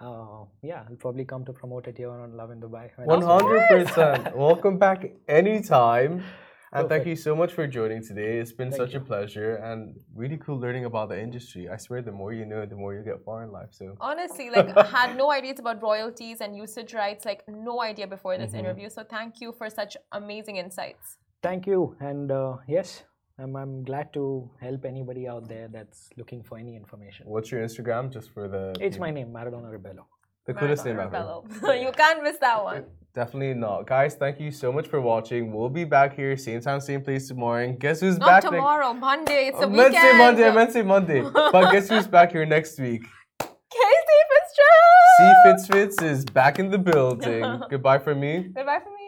[0.00, 2.90] uh, yeah, I'll probably come to promote it here on Lovin Dubai.
[3.04, 4.36] One hundred percent.
[4.48, 6.22] Welcome back anytime.
[6.70, 6.90] And Perfect.
[6.90, 8.38] thank you so much for joining today.
[8.38, 9.00] It's been thank such you.
[9.00, 11.66] a pleasure and really cool learning about the industry.
[11.66, 13.70] I swear, the more you know, the more you get far in life.
[13.70, 18.06] So honestly, like I had no ideas about royalties and usage rights, like no idea
[18.06, 18.60] before this mm-hmm.
[18.60, 18.90] interview.
[18.90, 21.16] So thank you for such amazing insights.
[21.42, 23.04] Thank you, and uh, yes,
[23.38, 27.26] I'm, I'm glad to help anybody out there that's looking for any information.
[27.28, 28.74] What's your Instagram, just for the?
[28.80, 29.06] It's people?
[29.06, 30.06] my name, Maradona Rebello.
[30.46, 31.42] The coolest name ever.
[31.76, 32.86] you can't miss that one.
[33.14, 33.86] Definitely not.
[33.86, 35.52] Guys, thank you so much for watching.
[35.52, 37.64] We'll be back here, same time, same place tomorrow.
[37.64, 38.44] And guess who's not back?
[38.44, 39.00] Not tomorrow, next...
[39.00, 39.46] Monday.
[39.48, 39.92] It's oh, a weekend.
[39.92, 40.48] Let's say Monday.
[40.48, 41.20] I meant say Monday.
[41.34, 43.02] but guess who's back here next week?
[43.40, 45.18] Casey Fitzgerald.
[45.18, 47.60] C Fitz Fitz is back in the building.
[47.68, 48.50] Goodbye from me.
[48.54, 49.07] Goodbye from me.